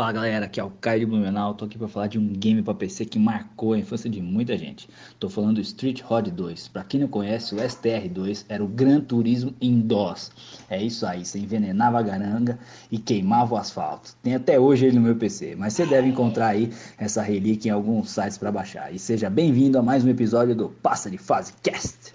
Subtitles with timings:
[0.00, 2.62] Fala galera, aqui é o Caio de Blumenau, tô aqui para falar de um game
[2.62, 4.88] para PC que marcou a infância de muita gente.
[5.18, 6.68] Tô falando do Street Hod 2.
[6.68, 10.32] Para quem não conhece, o STR2 era o Gran Turismo em DOS.
[10.70, 12.58] É isso aí, você envenenava a garanga
[12.90, 14.16] e queimava o asfalto.
[14.22, 17.72] Tem até hoje ele no meu PC, mas você deve encontrar aí essa relíquia em
[17.72, 18.94] alguns sites para baixar.
[18.94, 22.14] E seja bem-vindo a mais um episódio do Passa de Fase Cast.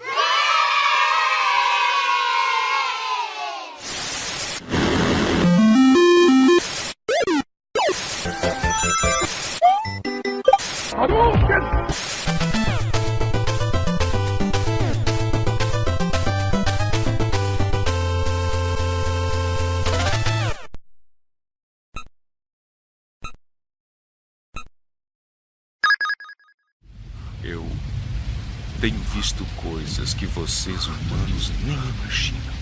[29.86, 32.54] Coisas que vocês humanos nem imaginam.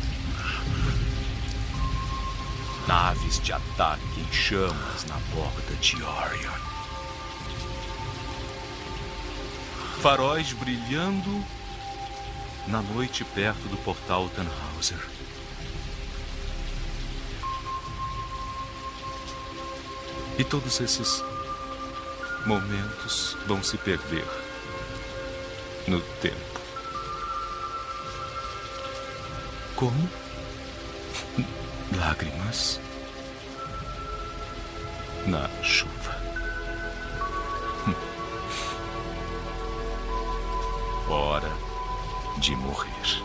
[2.87, 6.53] Naves de ataque em chamas na borda de Orion.
[10.03, 11.43] Faróis brilhando
[12.67, 15.01] na noite perto do portal Tannhauser.
[20.39, 21.25] E todos esses
[22.45, 24.27] momentos vão se perder
[25.89, 26.54] no tempo.
[29.85, 30.09] Como?
[31.95, 32.81] Lágrimas
[35.27, 36.17] na chuva.
[41.07, 41.53] Hora
[42.39, 43.24] de morrer.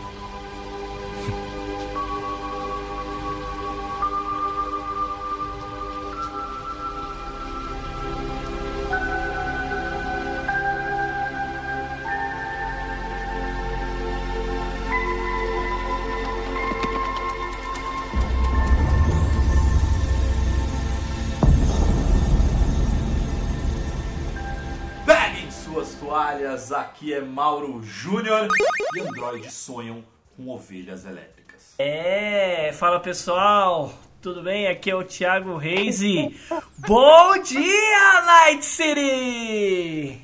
[27.00, 28.46] Aqui é Mauro Júnior
[28.94, 30.04] e androides sonham
[30.36, 31.74] com ovelhas elétricas.
[31.78, 33.90] É, fala pessoal,
[34.20, 34.66] tudo bem?
[34.66, 36.36] Aqui é o Thiago Reis e
[36.86, 40.20] bom dia, Night City!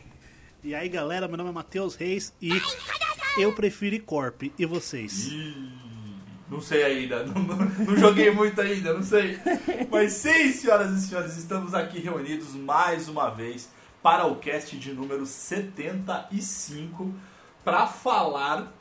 [0.62, 2.50] E aí galera, meu nome é Matheus Reis e
[3.38, 4.42] eu prefiro Corp.
[4.58, 5.30] E vocês?
[6.50, 9.38] Não sei ainda, não, não- não joguei muito ainda, não sei.
[9.90, 13.74] Mas sim, senhoras e senhores, estamos aqui reunidos mais uma vez
[14.06, 17.12] para o cast de número 75
[17.64, 18.72] para falar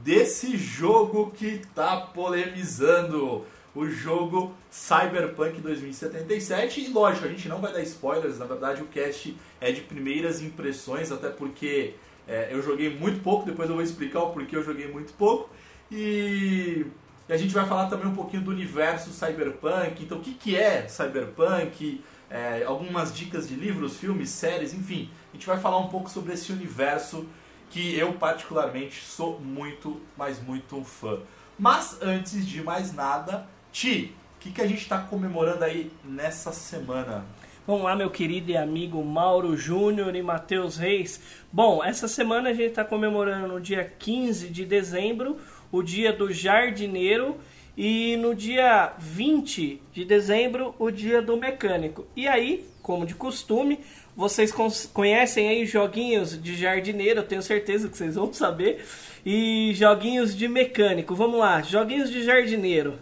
[0.00, 3.44] desse jogo que tá polemizando.
[3.74, 6.82] O jogo Cyberpunk 2077.
[6.82, 10.40] E lógico, a gente não vai dar spoilers, na verdade o cast é de primeiras
[10.40, 11.94] impressões, até porque
[12.28, 15.50] é, eu joguei muito pouco, depois eu vou explicar o porquê eu joguei muito pouco.
[15.90, 16.86] E,
[17.28, 20.00] e a gente vai falar também um pouquinho do universo cyberpunk.
[20.00, 22.00] Então, o que, que é cyberpunk?
[22.30, 25.10] É, algumas dicas de livros, filmes, séries, enfim.
[25.32, 27.26] A gente vai falar um pouco sobre esse universo
[27.70, 31.18] que eu, particularmente, sou muito, mas muito fã.
[31.58, 36.52] Mas, antes de mais nada, Ti, o que, que a gente está comemorando aí nessa
[36.52, 37.24] semana?
[37.66, 41.20] Vamos lá, meu querido e amigo Mauro Júnior e Matheus Reis.
[41.52, 45.38] Bom, essa semana a gente está comemorando no dia 15 de dezembro
[45.70, 47.38] o dia do jardineiro
[47.82, 52.06] e no dia 20 de dezembro o dia do mecânico.
[52.14, 53.80] E aí, como de costume,
[54.14, 54.52] vocês
[54.92, 58.84] conhecem aí joguinhos de jardineiro, eu tenho certeza que vocês vão saber,
[59.24, 61.14] e joguinhos de mecânico.
[61.14, 62.98] Vamos lá, joguinhos de jardineiro.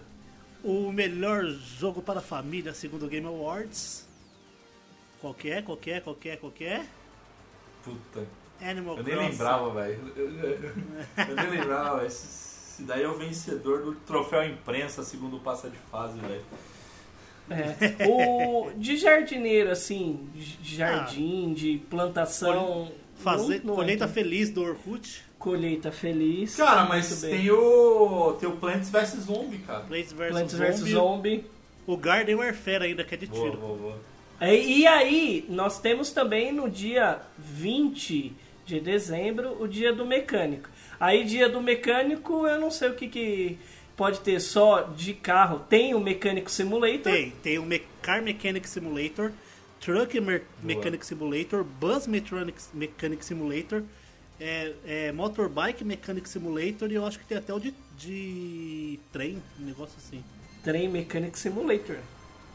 [0.62, 4.06] O melhor jogo para a família segundo o Game Awards.
[5.21, 6.87] Qualquer, qualquer, qualquer, qualquer.
[7.83, 8.25] Puta,
[8.61, 9.31] Animal eu nem Crossing.
[9.31, 10.12] lembrava, velho.
[10.17, 12.12] Eu, eu- eu nem lembrava, velho.
[12.78, 16.43] Esse, daí é o vencedor do troféu imprensa, segundo o passa de fase, velho.
[17.50, 18.06] É.
[18.06, 22.93] O de jardineiro, assim, de jardim, de plantação.
[23.17, 24.15] Fazer não- não colheita entra.
[24.15, 25.25] feliz do Orkut.
[25.38, 26.55] Colheita feliz.
[26.56, 27.31] Cara, mas Muito bem.
[27.41, 28.37] tem o.
[28.38, 29.81] Tem o Plants vs Zombie, cara.
[29.81, 30.67] Plants vs Plants Zombie.
[30.71, 31.44] vs Zombie.
[31.87, 33.56] O Garden Warfare ainda, que é de Boa, tiro.
[33.61, 33.99] boa, boa.
[34.41, 38.32] É, E aí, nós temos também no dia 20
[38.67, 40.69] de dezembro o dia do mecânico.
[41.00, 43.59] Aí, dia do mecânico, eu não sei o que, que
[43.97, 45.61] pode ter só de carro.
[45.69, 47.12] Tem o Mecânico Simulator.
[47.12, 49.31] Tem, tem o Me- Car Mechanic Simulator,
[49.81, 53.83] Truck Mer- Mechanic Simulator, Bus Mechanic, Mechanic Simulator,
[54.41, 59.43] é, é, Motorbike Mechanic Simulator e eu acho que tem até o de, de trem,
[59.61, 60.23] um negócio assim.
[60.62, 61.97] Trem Mechanic Simulator.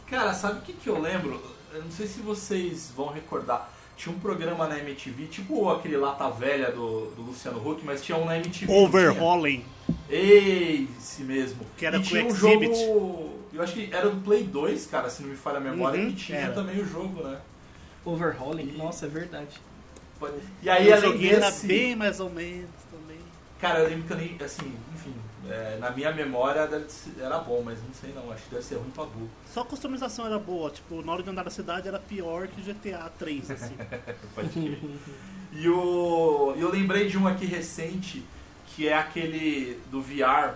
[0.08, 1.42] Cara, sabe o que, que eu lembro?
[1.74, 3.72] Eu não sei se vocês vão recordar.
[3.96, 8.18] Tinha um programa na MTV, tipo aquele Lata Velha do, do Luciano Huck, mas tinha
[8.18, 8.72] um na MTV.
[8.74, 9.64] Overhauling.
[10.10, 10.18] tinha?
[10.20, 11.66] Esse mesmo.
[11.78, 12.76] Que era e com tinha um Exhibit.
[12.76, 13.40] jogo.
[13.54, 16.10] Eu acho que era do Play 2, cara, se não me falha a memória, Uhum,
[16.10, 16.54] que tinha era.
[16.54, 17.38] também o jogo, né?
[18.04, 19.62] Overhauling, nossa, é verdade.
[20.62, 21.68] E aí, o além joguinho era desse...
[21.68, 23.18] bem mais ou menos também.
[23.60, 25.14] Cara, eu lembro que eu nem, assim, enfim,
[25.50, 26.70] é, na minha memória
[27.20, 29.30] era bom, mas não sei não, acho que deve ser ruim pra burro.
[29.52, 32.62] Só a customização era boa, tipo, na hora de andar na cidade era pior que
[32.62, 33.76] GTA 3, assim.
[34.36, 34.80] Pode crer.
[35.52, 38.24] E o, eu lembrei de um aqui recente,
[38.68, 40.56] que é aquele do VR,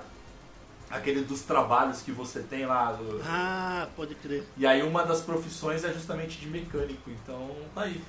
[0.90, 2.94] aquele dos trabalhos que você tem lá.
[2.94, 4.44] do- ah, pode crer.
[4.58, 8.02] E aí uma das profissões é justamente de mecânico, então tá aí.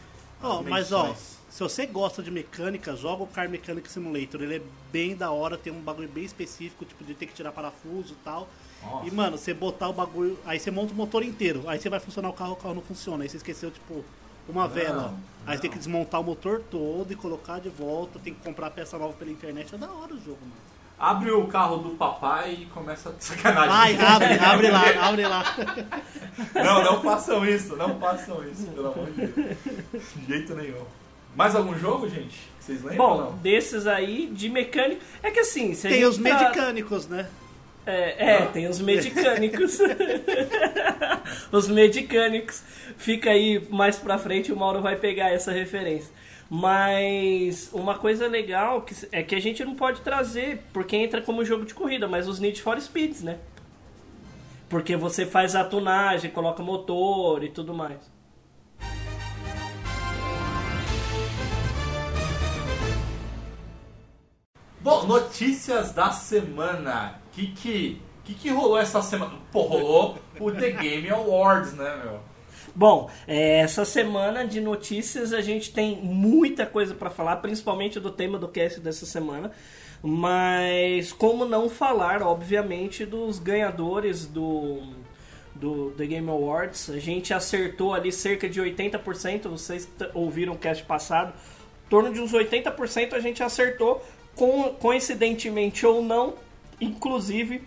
[0.42, 1.14] Ó, As mas ó.
[1.48, 4.42] Se você gosta de mecânica, joga o Car Mechanic Simulator.
[4.42, 4.62] Ele é
[4.92, 8.24] bem da hora, tem um bagulho bem específico, tipo, de ter que tirar parafuso e
[8.24, 8.48] tal.
[8.82, 9.06] Nossa.
[9.06, 10.38] E, mano, você botar o bagulho.
[10.44, 11.64] Aí você monta o motor inteiro.
[11.66, 13.24] Aí você vai funcionar o carro, o carro não funciona.
[13.24, 14.04] Aí você esqueceu, tipo,
[14.46, 15.14] uma vela.
[15.46, 18.18] Aí você tem que desmontar o motor todo e colocar de volta.
[18.18, 19.74] Tem que comprar peça nova pela internet.
[19.74, 20.78] É da hora o jogo, mano.
[20.98, 23.70] Abre o carro do papai e começa a sacanagem.
[23.70, 25.44] Ai, abre, abre lá, abre lá.
[26.54, 29.56] Não, não façam isso, não façam isso, pelo amor de Deus.
[30.16, 30.84] De jeito nenhum.
[31.34, 32.36] Mais algum jogo, gente?
[32.58, 33.32] Vocês lembram Bom, não?
[33.38, 35.00] desses aí, de mecânico.
[35.22, 37.28] É que assim, Tem os tá- medicânicos, né?
[37.86, 39.78] É, é, tem os medicânicos.
[41.50, 42.62] os medicânicos.
[42.98, 46.12] Fica aí mais pra frente, o Mauro vai pegar essa referência.
[46.50, 51.44] Mas uma coisa legal que, é que a gente não pode trazer, porque entra como
[51.44, 53.38] jogo de corrida, mas os Need for Speeds, né?
[54.68, 57.98] Porque você faz a tunagem, coloca motor e tudo mais.
[64.88, 67.20] Bom, notícias da semana.
[67.26, 69.34] O que que, que que rolou essa semana?
[69.52, 72.20] Pô, rolou o The Game Awards, né, meu?
[72.74, 78.10] Bom, é, essa semana de notícias a gente tem muita coisa pra falar, principalmente do
[78.10, 79.52] tema do cast dessa semana.
[80.02, 84.94] Mas como não falar, obviamente, dos ganhadores do,
[85.54, 86.88] do The Game Awards.
[86.88, 91.34] A gente acertou ali cerca de 80%, vocês ouviram o cast passado.
[91.86, 94.02] Em torno de uns 80% a gente acertou,
[94.78, 96.34] coincidentemente ou não,
[96.80, 97.62] inclusive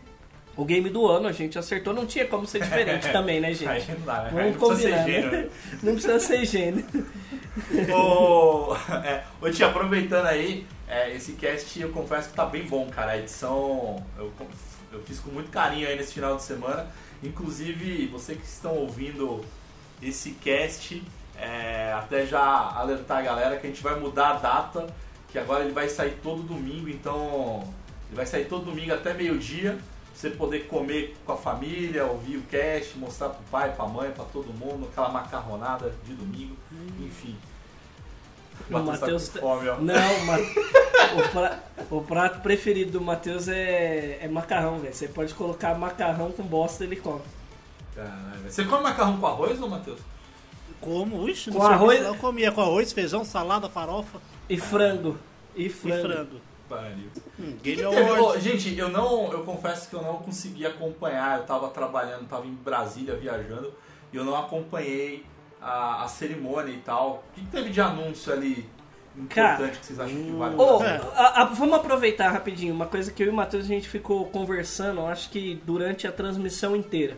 [0.55, 1.93] o game do ano a gente acertou.
[1.93, 3.67] Não tinha como ser diferente também, né, gente?
[3.67, 4.31] Aí não dá, né?
[4.31, 5.49] Vamos não precisa ser combinar, gênio, né?
[5.83, 6.85] Não precisa ser gênio.
[7.93, 12.89] Ô, é, ô tia, aproveitando aí, é, esse cast eu confesso que tá bem bom,
[12.89, 13.11] cara.
[13.11, 14.31] A edição eu,
[14.91, 16.87] eu fiz com muito carinho aí nesse final de semana.
[17.23, 19.43] Inclusive, você que estão ouvindo
[20.01, 21.01] esse cast,
[21.37, 24.87] é, até já alertar a galera que a gente vai mudar a data,
[25.31, 27.61] que agora ele vai sair todo domingo, então
[28.09, 29.71] ele vai sair todo domingo até meio-dia.
[29.73, 29.81] pra
[30.13, 34.25] Você poder comer com a família, ouvir o cast, mostrar pro pai, pra mãe, pra
[34.25, 36.55] todo mundo, aquela macarronada de domingo,
[36.99, 37.35] enfim.
[38.69, 39.77] O Matheus tá fome, ó.
[39.77, 40.37] Não, Ma-
[41.17, 44.93] o, pra- o prato preferido do Matheus é, é macarrão, velho.
[44.93, 47.21] Você pode colocar macarrão com bosta ele come.
[47.95, 48.49] Caralho.
[48.49, 49.99] Você come macarrão com arroz, ô Matheus?
[50.79, 51.27] Como?
[51.27, 55.17] Ixi, Com arroz- Eu comia com arroz, feijão, salada, farofa E frango.
[55.55, 56.01] E e frango.
[56.07, 56.41] frango.
[56.69, 57.09] Pariu.
[57.39, 58.11] Hum, Que Game que.
[58.19, 61.39] Ô, gente, eu não, eu confesso que eu não consegui acompanhar.
[61.39, 63.73] Eu tava trabalhando, tava em Brasília viajando
[64.13, 65.25] e eu não acompanhei
[65.61, 67.23] a, a cerimônia e tal.
[67.31, 68.69] O que, que teve de anúncio ali
[69.17, 70.55] importante Cara, que vocês acham que vale?
[70.85, 71.01] É.
[71.15, 72.73] a- a- vamos aproveitar rapidinho.
[72.73, 76.11] Uma coisa que eu e o Matheus a gente ficou conversando, acho que durante a
[76.13, 77.17] transmissão inteira.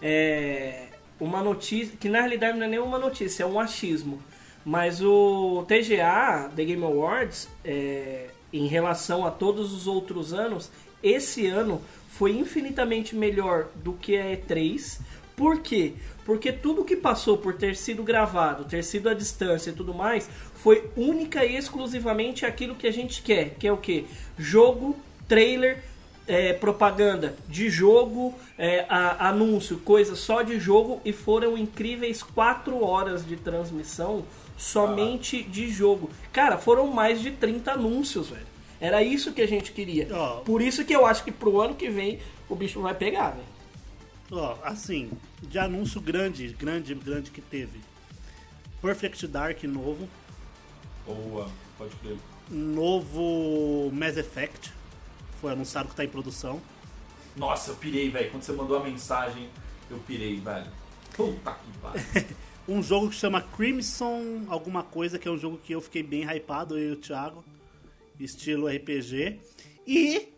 [0.00, 0.86] É
[1.20, 4.20] uma notícia, que na realidade não é nem uma notícia, é um achismo.
[4.64, 10.70] Mas o TGA, The Game Awards, é, em relação a todos os outros anos,
[11.02, 15.00] esse ano foi infinitamente melhor do que a E3.
[15.34, 15.94] Por quê?
[16.24, 20.28] Porque tudo que passou por ter sido gravado, ter sido à distância e tudo mais,
[20.54, 24.04] foi única e exclusivamente aquilo que a gente quer, que é o quê?
[24.38, 24.94] Jogo,
[25.26, 25.82] trailer,
[26.28, 32.84] é, propaganda de jogo, é, a- anúncio, coisa só de jogo e foram incríveis quatro
[32.84, 34.22] horas de transmissão
[34.56, 36.10] somente de jogo.
[36.32, 38.46] Cara, foram mais de 30 anúncios, velho.
[38.80, 40.08] Era isso que a gente queria.
[40.10, 40.40] Ó.
[40.40, 42.18] Por isso que eu acho que pro ano que vem
[42.48, 43.46] o bicho vai pegar, velho.
[44.32, 45.10] Ó, assim,
[45.42, 47.80] de anúncio grande, grande, grande que teve.
[48.80, 50.08] Perfect Dark novo.
[51.06, 52.16] Boa, pode crer.
[52.50, 54.72] Novo Mass Effect.
[55.40, 56.60] Foi anunciado que tá em produção.
[57.36, 58.30] Nossa, eu pirei, velho.
[58.30, 59.48] Quando você mandou a mensagem,
[59.90, 60.66] eu pirei, velho.
[61.14, 62.36] Puta que pariu.
[62.68, 66.22] Um jogo que chama Crimson alguma coisa, que é um jogo que eu fiquei bem
[66.24, 67.44] hypado, eu e o Thiago.
[68.20, 69.40] Estilo RPG.
[69.86, 70.28] E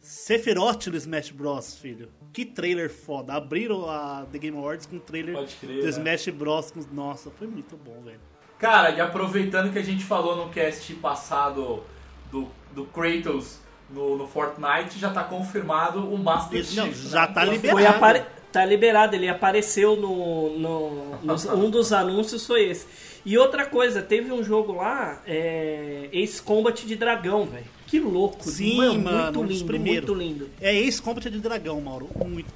[0.00, 2.10] Sephiroth no Smash Bros, filho.
[2.32, 3.32] Que trailer foda.
[3.32, 5.88] Abriram a The Game Awards com um trailer crer, do né?
[5.88, 6.70] Smash Bros.
[6.70, 8.20] com- Nossa, foi muito bom, velho.
[8.58, 11.82] Cara, e aproveitando que a gente falou no cast passado
[12.30, 13.58] do, do Kratos
[13.90, 17.10] no, no Fortnite, já tá confirmado o Master Isso, não, Chief.
[17.10, 17.32] já né?
[17.32, 17.78] tá liberado.
[17.78, 22.86] Foi, apare- Tá liberado, ele apareceu no, no, nos- um dos anúncios foi esse.
[23.26, 27.64] E outra coisa, teve um jogo lá, é, Ace Combat de dragão, velho.
[27.86, 30.50] Que louco, Sim, Mano, mano, muito lindo, muito lindo.
[30.60, 32.08] É esse Combat de dragão, Mauro.
[32.26, 32.46] Muito.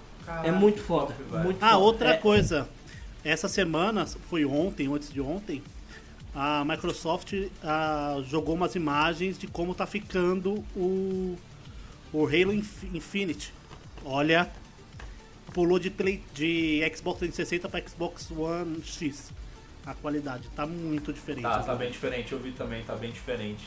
[0.45, 1.79] É muito foda, top, muito Ah, foda.
[1.79, 2.69] outra É, coisa.
[3.25, 5.63] Essa semana, foi ontem, ou antes de ontem,
[6.35, 7.33] a Microsoft
[7.65, 11.37] ah, jogou umas imagens de como tá ficando o,
[12.13, 13.53] o Halo Inf- Infinite.
[14.05, 14.49] Olha,
[15.53, 19.31] pulou de, play, de Xbox 360 para Xbox One X.
[19.87, 21.43] A qualidade tá muito diferente.
[21.43, 23.65] Tá, tá bem diferente, eu vi também, tá bem diferente.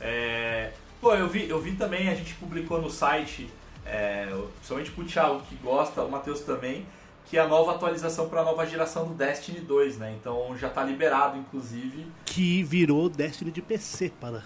[0.00, 3.48] É, Pô, eu vi, eu vi também, a gente publicou no site,
[3.84, 6.86] é, principalmente pro Thiago que gosta, o Matheus também,
[7.26, 10.14] que é a nova atualização para a nova geração do Destiny 2, né?
[10.20, 12.06] Então já tá liberado, inclusive.
[12.24, 14.42] Que virou Destiny de PC para a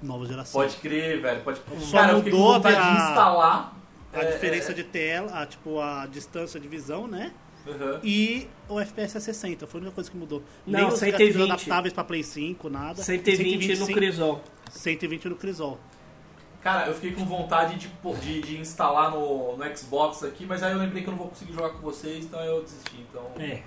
[0.00, 0.60] nova geração.
[0.60, 3.77] Pode crer, velho, pode Só Cara, eu fiquei com mudou vontade a- de instalar.
[4.18, 7.32] A é, diferença é, de tela, a, tipo, a distância de visão, né?
[7.66, 8.00] aham.
[8.02, 10.42] E o FPS é 60, foi a única coisa que mudou.
[10.66, 11.12] Não, Nem os 120.
[11.12, 13.02] gatilhos adaptáveis para Play 5, nada.
[13.02, 14.42] 120 no sim, Crisol.
[14.70, 15.78] 120 no Crisol.
[16.62, 17.88] Cara, eu fiquei com vontade de,
[18.20, 21.28] de, de instalar no, no Xbox aqui, mas aí eu lembrei que eu não vou
[21.28, 22.96] conseguir jogar com vocês, então eu desisti.
[23.08, 23.30] Então.
[23.38, 23.62] É.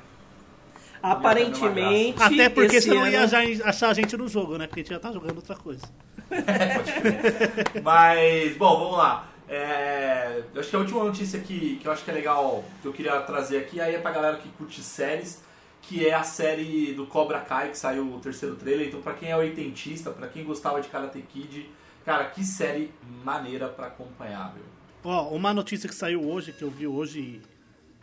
[1.02, 2.22] Aparentemente.
[2.22, 4.68] Até porque você não ia ano- achar a gente no jogo, né?
[4.68, 5.82] Porque a gente já tá jogando outra coisa.
[7.82, 9.31] Mas, bom, vamos lá.
[9.54, 12.88] É, eu acho que a última notícia que, que eu acho que é legal, que
[12.88, 15.44] eu queria trazer aqui, aí é pra galera que curte séries,
[15.82, 18.88] que é a série do Cobra Kai, que saiu o terceiro trailer.
[18.88, 21.70] Então, pra quem é oitentista, pra quem gostava de Karate Kid,
[22.06, 22.94] cara, que série
[23.26, 24.64] maneira pra acompanhar, meu.
[25.04, 27.42] Ó, uma notícia que saiu hoje, que eu vi hoje,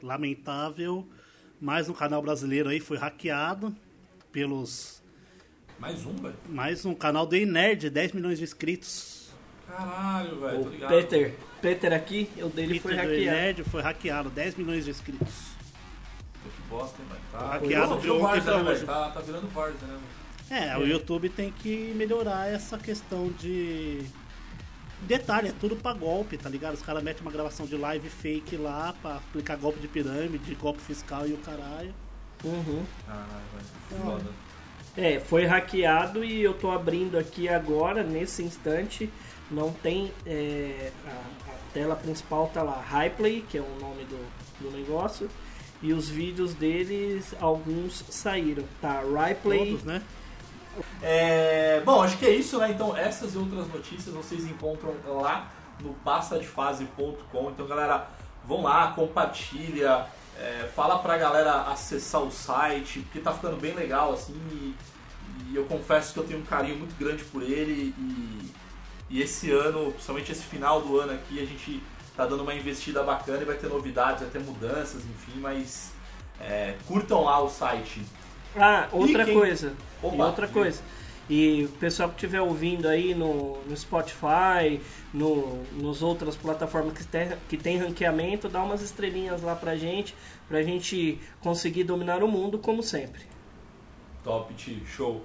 [0.02, 1.08] lamentável,
[1.58, 3.74] mais um canal brasileiro aí foi hackeado
[4.30, 5.02] pelos.
[5.78, 6.36] Mais um, velho.
[6.46, 9.27] Mais um canal do Nerd, 10 milhões de inscritos.
[9.68, 10.88] Caralho, velho, O.
[10.88, 13.36] Peter, Peter aqui, o dele foi Twitter do hackeado.
[13.36, 15.52] Nerd foi hackeado, 10 milhões de inscritos.
[16.42, 17.20] Pô, Que bosta, hein, velho.
[17.30, 18.84] Tá, Hackeado de ontem pra né, hoje.
[18.86, 20.18] Tá, tá virando Várzea, né, velho?
[20.50, 24.02] É, o YouTube tem que melhorar essa questão de.
[25.02, 26.74] Detalhe, é tudo pra golpe, tá ligado?
[26.74, 30.80] Os caras metem uma gravação de live fake lá pra aplicar golpe de pirâmide, golpe
[30.80, 31.94] fiscal e o caralho.
[32.42, 32.84] Uhum.
[33.06, 34.02] Caralho, velho.
[34.02, 34.30] Foda.
[34.96, 39.08] É, foi hackeado e eu tô abrindo aqui agora, nesse instante.
[39.50, 40.12] Não tem.
[40.26, 44.18] é, a, a tela principal tá lá, Highplay, que é o nome do,
[44.60, 45.28] do negócio.
[45.80, 48.64] E os vídeos deles, alguns saíram.
[48.80, 49.70] Tá, Ripley.
[49.70, 50.02] Todos, né?
[51.02, 52.70] É, bom, acho que é isso, né?
[52.70, 55.50] Então, essas e outras notícias vocês encontram lá
[55.80, 57.50] no passadefase.com.
[57.50, 58.08] Então, galera,
[58.44, 64.12] vão lá, compartilha, é, fala pra galera acessar o site, porque tá ficando bem legal,
[64.12, 64.74] assim, e,
[65.50, 68.52] e eu confesso que eu tenho um carinho muito grande por ele e,
[69.10, 71.82] e esse ano, principalmente esse final do ano aqui, a gente
[72.16, 75.92] tá dando uma investida bacana e vai ter novidades, vai ter mudanças, enfim, mas
[76.40, 78.02] é, curtam lá o site.
[78.56, 79.72] Ah, outra quem- coisa.
[80.02, 80.82] Opa, e outra coisa.
[81.30, 84.80] E o pessoal que estiver ouvindo aí no, no Spotify,
[85.12, 90.14] no, nos outras plataformas que tem, que tem ranqueamento, dá umas estrelinhas lá pra gente,
[90.48, 93.22] pra gente conseguir dominar o mundo como sempre.
[94.24, 94.54] Top,
[94.86, 95.22] show.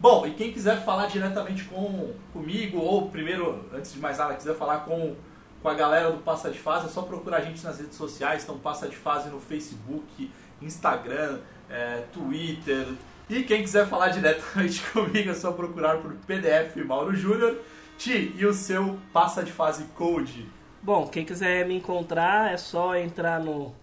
[0.00, 4.54] Bom, e quem quiser falar diretamente com comigo, ou primeiro, antes de mais nada, quiser
[4.54, 5.14] falar com,
[5.62, 8.42] com a galera do Passa de Fase, é só procurar a gente nas redes sociais,
[8.42, 10.30] então Passa de Fase no Facebook,
[10.62, 12.86] Instagram, é, Twitter.
[13.28, 17.58] E quem quiser falar diretamente comigo é só procurar por PDF Mauro Júnior.
[17.98, 20.48] Ti, e o seu Passa de Fase Code?
[20.82, 23.74] Bom, quem quiser me encontrar é só entrar no,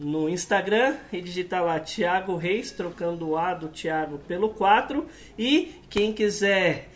[0.00, 5.06] no Instagram e digitar lá Thiago Reis, trocando o A do Thiago pelo 4.
[5.38, 6.88] E quem quiser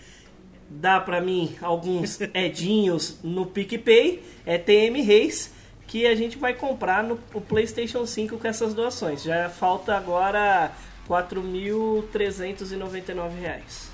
[0.71, 5.53] dar pra mim alguns edinhos no PicPay é TM Reis,
[5.87, 9.23] que a gente vai comprar no PlayStation 5 com essas doações.
[9.23, 10.73] Já falta agora
[11.09, 13.91] 4.399 reais.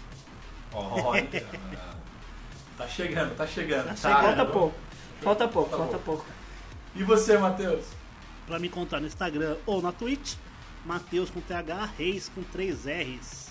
[0.73, 1.27] Olha,
[2.79, 3.89] tá chegando, tá chegando.
[3.89, 4.23] Tá Tá, chegando.
[4.23, 4.51] Falta né?
[4.53, 4.75] pouco.
[5.21, 6.25] Falta pouco, Tá falta pouco.
[6.95, 7.85] E você, Matheus?
[8.51, 10.35] Pra me encontrar no Instagram ou na Twitch,
[10.85, 13.47] Matheus com TH, Reis com 3 R's.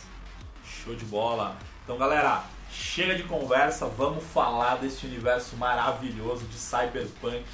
[0.62, 1.58] Show de bola.
[1.86, 7.46] Então, galera, chega de conversa, vamos falar desse universo maravilhoso de cyberpunk.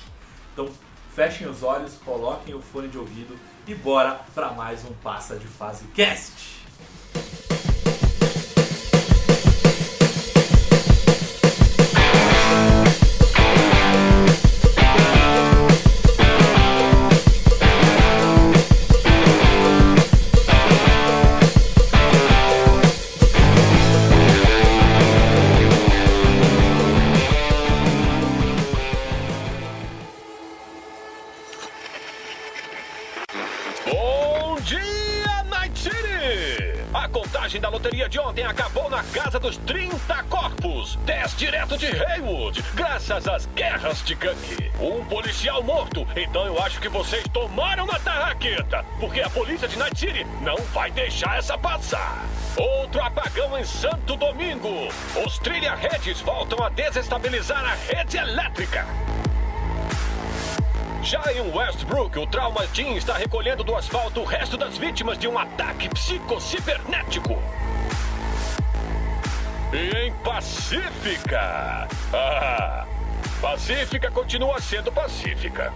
[0.54, 0.68] Então,
[1.14, 3.38] fechem os olhos, coloquem o fone de ouvido
[3.68, 6.55] e bora para mais um Passa de Fase Cast.
[35.50, 36.84] Night City!
[36.94, 40.96] A contagem da loteria de ontem acabou na casa dos 30 corpos.
[41.06, 44.72] 10 direto de Haywood, graças às guerras de gangue.
[44.80, 46.08] Um policial morto.
[46.16, 48.84] Então eu acho que vocês tomaram na tarraqueta.
[49.00, 52.26] Porque a polícia de Night City não vai deixar essa passar.
[52.58, 54.88] Outro apagão em Santo Domingo.
[55.26, 58.88] Os trilha-redes voltam a desestabilizar a rede elétrica.
[61.06, 65.28] Já em Westbrook, o Trauma Team está recolhendo do asfalto o resto das vítimas de
[65.28, 67.38] um ataque psicocibernético.
[69.72, 71.88] E em Pacífica.
[72.12, 72.88] Ah,
[73.40, 75.72] Pacífica continua sendo pacífica.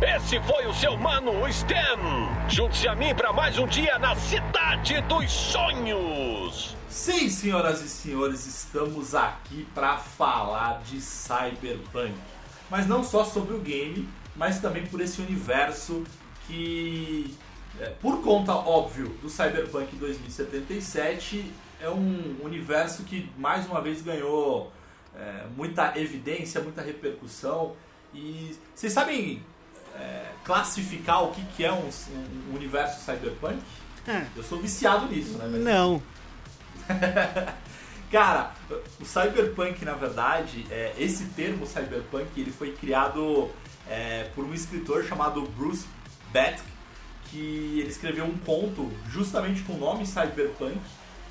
[0.00, 2.48] Esse foi o seu mano, o Stan.
[2.48, 6.74] Junte-se a mim para mais um dia na Cidade dos Sonhos.
[6.88, 12.14] Sim, senhoras e senhores, estamos aqui para falar de Cyberpunk.
[12.70, 16.04] Mas não só sobre o game, mas também por esse universo
[16.46, 17.36] que,
[17.80, 24.72] é, por conta, óbvio, do Cyberpunk 2077, é um universo que mais uma vez ganhou
[25.16, 27.74] é, muita evidência, muita repercussão.
[28.14, 29.42] E vocês sabem
[29.98, 31.88] é, classificar o que, que é um,
[32.50, 33.58] um universo cyberpunk?
[34.06, 34.26] É.
[34.36, 35.48] Eu sou viciado nisso, né?
[35.50, 36.02] Mas- Não.
[38.10, 38.52] Cara,
[39.00, 43.50] o cyberpunk, na verdade, é, esse termo cyberpunk, ele foi criado
[43.88, 45.86] é, por um escritor chamado Bruce
[46.32, 46.62] Batk,
[47.30, 50.78] que ele escreveu um conto justamente com o nome cyberpunk.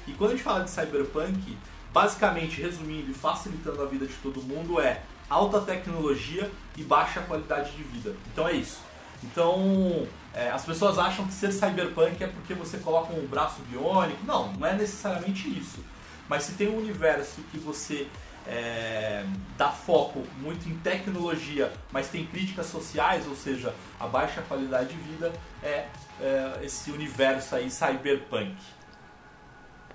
[0.08, 1.58] E quando a gente fala de cyberpunk,
[1.94, 7.72] basicamente, resumindo e facilitando a vida de todo mundo, é alta tecnologia e baixa qualidade
[7.72, 8.16] de vida.
[8.32, 8.80] Então é isso.
[9.24, 14.26] Então, é, as pessoas acham que ser cyberpunk é porque você coloca um braço biônico.
[14.26, 15.80] Não, não é necessariamente isso.
[16.28, 18.08] Mas se tem um universo que você
[18.48, 19.26] é,
[19.58, 25.02] dá foco muito em tecnologia, mas tem críticas sociais, ou seja, a baixa qualidade de
[25.12, 25.32] vida,
[25.64, 25.86] é,
[26.20, 28.56] é esse universo aí cyberpunk.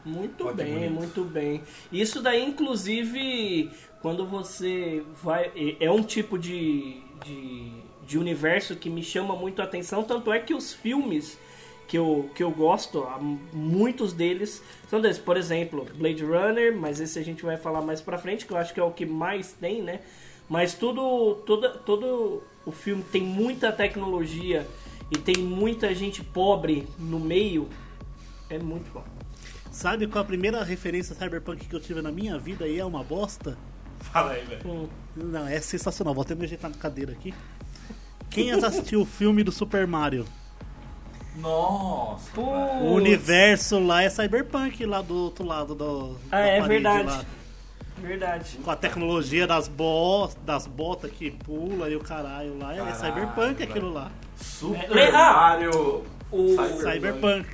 [0.05, 1.63] Muito que bem, muito bem.
[1.91, 5.51] Isso daí, inclusive, quando você vai.
[5.81, 7.73] É um tipo de, de,
[8.07, 10.05] de universo que me chama muito a atenção.
[10.05, 11.37] Tanto é que os filmes
[11.87, 13.07] que eu, que eu gosto,
[13.53, 15.23] muitos deles são desses.
[15.23, 18.57] Por exemplo, Blade Runner, mas esse a gente vai falar mais pra frente, que eu
[18.57, 20.01] acho que é o que mais tem, né?
[20.49, 24.67] Mas tudo, todo, todo o filme tem muita tecnologia
[25.11, 27.69] e tem muita gente pobre no meio.
[28.49, 29.05] É muito bom.
[29.71, 33.05] Sabe qual a primeira referência cyberpunk que eu tive na minha vida e é uma
[33.05, 33.59] bosta?
[34.01, 34.67] Fala aí, velho.
[34.67, 34.89] Hum.
[35.17, 36.15] Não, é sensacional.
[36.15, 37.35] Vou até me ajeitar na cadeira aqui.
[38.31, 40.25] Quem assistiu o filme do Super Mario?
[41.37, 42.41] Nossa.
[42.41, 46.17] O universo lá é cyberpunk lá do outro lado do.
[46.31, 47.09] Ah, da é parede verdade.
[47.09, 47.25] lá.
[47.99, 48.59] Verdade.
[48.63, 52.75] Com a tecnologia das, bo das botas que pula e o caralho lá.
[52.75, 53.71] Caralho, é cyberpunk velho.
[53.71, 54.11] aquilo lá.
[54.37, 56.05] Super É, Mario.
[56.31, 57.47] o- Cyberpunk.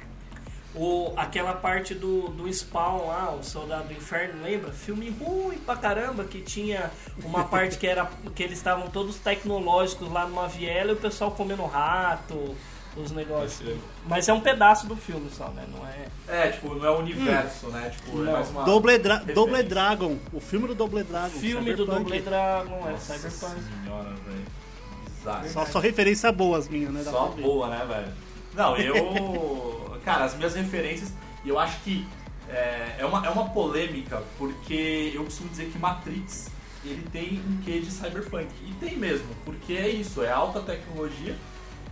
[0.74, 4.72] O, aquela parte do, do Spawn lá, o Soldado do Inferno, lembra?
[4.72, 6.90] Filme ruim pra caramba, que tinha
[7.22, 11.30] uma parte que era que eles estavam todos tecnológicos lá numa viela e o pessoal
[11.32, 12.56] comendo rato,
[12.96, 13.76] os negócios.
[14.06, 15.64] Mas é um pedaço do filme só, né?
[15.70, 16.06] Não é.
[16.28, 17.90] É, tipo, não é o universo, né?
[17.90, 18.32] Tipo, é Não.
[18.32, 18.64] mais uma.
[18.64, 19.34] Double, Dra referência.
[19.34, 20.18] Double Dragon.
[20.32, 21.30] O filme do Double Dragon.
[21.30, 22.04] Filme do Cyberpunk.
[22.04, 23.62] Double Dragon, é Nossa Cyberpunk.
[23.62, 25.50] senhora, velho.
[25.52, 27.02] Só, só referência boas minhas, né?
[27.04, 28.12] Dá Só boa, né, velho?
[28.54, 30.00] Não, eu.
[30.04, 31.12] Cara, as minhas referências,
[31.44, 32.04] e eu acho que
[32.48, 36.50] é, é, uma, é uma polêmica, porque eu costumo dizer que Matrix
[36.84, 38.48] ele tem um quê de cyberpunk.
[38.66, 41.36] E tem mesmo, porque é isso, é alta tecnologia.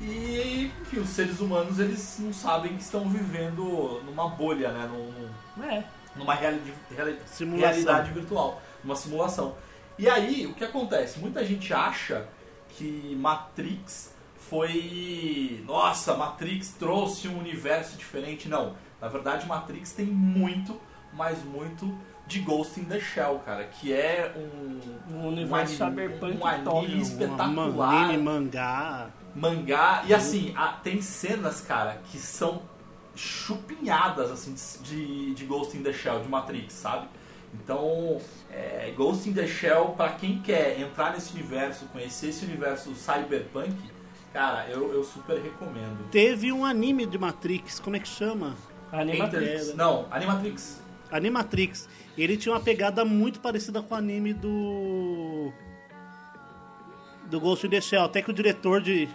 [0.01, 4.89] E, enfim, os seres humanos eles não sabem que estão vivendo numa bolha, né?
[4.91, 5.85] Num, É.
[6.17, 7.69] numa reali- reali- Simulação.
[7.69, 9.55] realidade virtual, numa simulação.
[9.99, 11.19] E aí, o que acontece?
[11.19, 12.27] Muita gente acha
[12.71, 14.15] que Matrix
[14.49, 15.63] foi.
[15.67, 18.49] Nossa, Matrix trouxe um universo diferente.
[18.49, 18.75] Não.
[19.01, 20.81] Na verdade, Matrix tem muito,
[21.13, 21.95] mas muito
[22.27, 23.65] de Ghost in the Shell, cara.
[23.65, 24.81] Que é um.
[25.15, 29.11] Um universo um anime- cyberpunk um anime espetacular mini mangá.
[29.35, 30.05] Mangá.
[30.07, 32.62] E assim, a- tem cenas, cara, que são
[33.14, 37.09] chupinhadas, assim, de, de Ghost in the Shell, de Matrix, sabe?
[37.53, 42.95] Então, é, Ghost in the Shell, pra quem quer entrar nesse universo, conhecer esse universo
[42.95, 43.75] cyberpunk,
[44.33, 46.09] cara, eu, eu super recomendo.
[46.11, 48.55] Teve um anime de Matrix, como é que chama?
[48.93, 49.75] Animatrix.
[49.75, 50.81] Não, Animatrix.
[51.11, 51.88] Animatrix.
[52.16, 55.53] Ele tinha uma pegada muito parecida com o anime do.
[57.31, 58.05] Do Ghost in the Shell.
[58.05, 59.09] Até que o diretor de.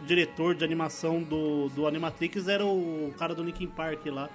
[0.00, 4.28] o diretor de animação do, do Animatrix era o cara do Linkin Park lá.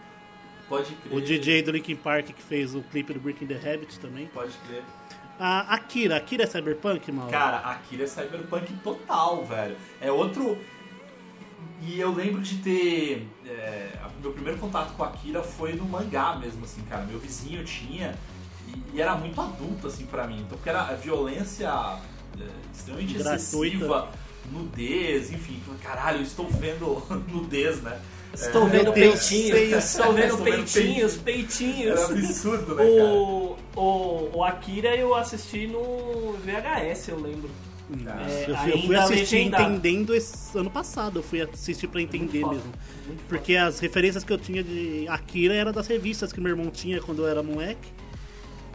[0.67, 1.13] Pode crer.
[1.17, 4.27] O DJ do Linkin Park que fez o clipe do Breaking the Habit também.
[4.27, 4.83] Pode crer.
[5.39, 6.17] A Akira.
[6.17, 7.29] Akira é Cyberpunk, mal?
[7.29, 9.77] Cara, Akira é cyberpunk total, velho.
[10.01, 10.57] É outro.
[11.81, 13.27] E eu lembro de ter.
[13.47, 17.05] é, meu primeiro contato com Akira foi no mangá mesmo, assim, cara.
[17.05, 18.15] Meu vizinho tinha
[18.67, 20.41] e, e era muito adulto, assim, pra mim.
[20.41, 21.71] Então, porque era violência
[22.39, 23.35] é, extremamente Gratuita.
[23.35, 24.09] excessiva,
[24.51, 25.59] nudez, enfim.
[25.81, 27.99] Caralho, estou vendo nudez, né?
[28.33, 32.01] Estou É, vendo peitinhos, estou vendo Estou vendo peitinhos, Era peitinhos.
[32.11, 33.05] absurdo, né, cara?
[33.05, 37.49] O, o, o Akira eu assisti no VHS, eu lembro.
[37.91, 39.63] É, eu, fui, eu fui ainda assistir legendado.
[39.63, 41.17] entendendo esse ano passado.
[41.19, 42.71] Eu fui assistir pra entender foda, mesmo.
[43.27, 47.01] Porque as referências que eu tinha de Akira era das revistas que meu irmão tinha
[47.01, 47.89] quando eu era moleque.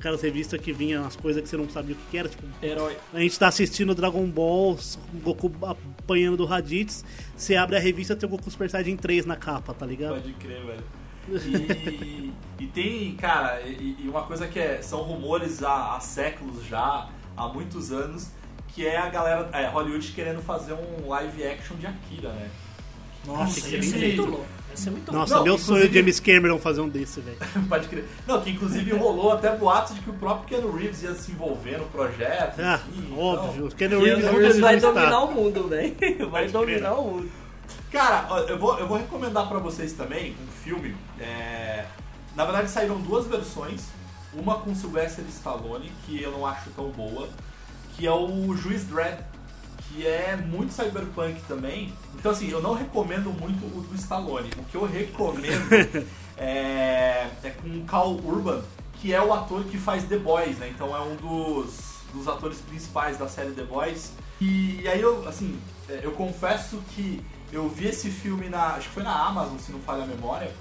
[0.05, 2.29] Aquelas revistas que vinham as coisas que você não sabia o que era.
[2.29, 2.95] Tipo, Herói.
[3.11, 4.77] a gente tá assistindo Dragon Ball,
[5.23, 7.03] Goku apanhando do Raditz.
[7.35, 10.17] Você abre a revista tem o Goku Super Saiyajin 3 na capa, tá ligado?
[10.17, 10.85] Pode crer, velho.
[11.27, 16.67] E, e tem, cara, e, e uma coisa que é, são rumores há, há séculos
[16.67, 18.31] já, há muitos anos,
[18.69, 22.51] que é a galera, é, Hollywood querendo fazer um live action de Akira, né?
[23.25, 24.47] Nossa, Isso, que Isso é muito louco.
[24.75, 25.13] Isso é muito.
[25.13, 27.37] Nossa, Não, meu sonho inclusive- James Cameron fazer um desse, velho.
[27.69, 28.05] Pode crer.
[28.27, 31.79] Não, que inclusive rolou até boatos de que o próprio Keanu Reeves ia se envolver
[31.79, 32.59] no projeto.
[32.61, 33.69] Ah, enfim, então- óbvio.
[33.71, 36.31] Keanu Keanu Reeves Reeves onde vai dominar o mundo, velho.
[36.31, 37.31] Vai dominar o mundo.
[37.91, 40.95] Cara, eu vou, eu vou recomendar pra vocês também um filme.
[41.21, 41.85] é,
[42.35, 43.83] Na verdade saíram duas versões.
[44.37, 47.29] Uma com Sylvester Stallone, que eu não acho tão boa,
[47.97, 49.19] que é o Juiz Dredd,
[49.95, 51.93] que é muito cyberpunk também.
[52.15, 54.51] Então assim, eu não recomendo muito o do Stallone.
[54.59, 56.05] O que eu recomendo
[56.37, 58.61] é, é com o Cal Urban,
[59.01, 60.69] que é o ator que faz The Boys, né?
[60.75, 64.13] Então é um dos, dos atores principais da série The Boys.
[64.41, 68.75] E, aí eu, assim, é, eu confesso que eu vi esse filme na.
[68.75, 70.53] Acho que foi na Amazon, se não falha a memória.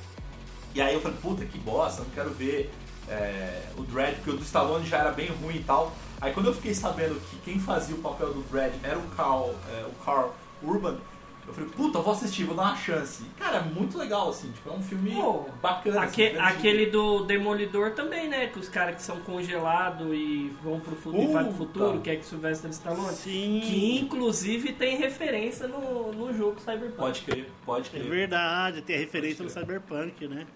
[0.75, 2.71] E aí eu falei, puta que bosta, não quero ver
[3.09, 5.91] é, o Dredd, porque o do Stallone já era bem ruim e tal.
[6.21, 9.53] Aí quando eu fiquei sabendo que quem fazia o papel do Dredd era o Carl,
[9.71, 10.29] é, o Carl
[10.63, 10.97] Urban,
[11.45, 13.21] eu falei, puta, eu vou assistir, vou dar uma chance.
[13.37, 15.97] Cara, é muito legal, assim, tipo, é um filme Pô, bacana.
[16.03, 16.57] assim, Aque- divertido.
[16.59, 18.47] aquele do Demolidor também, né?
[18.47, 22.09] Que os caras que são congelados e vão pro fu- e vai pro futuro, que
[22.11, 23.13] é que Sylvester Stallone.
[23.13, 23.59] Sim.
[23.61, 26.95] Que inclusive tem referência no, no jogo Cyberpunk.
[26.95, 28.09] Pode crer, pode É crer.
[28.09, 30.47] verdade, tem a referência no Cyberpunk, né?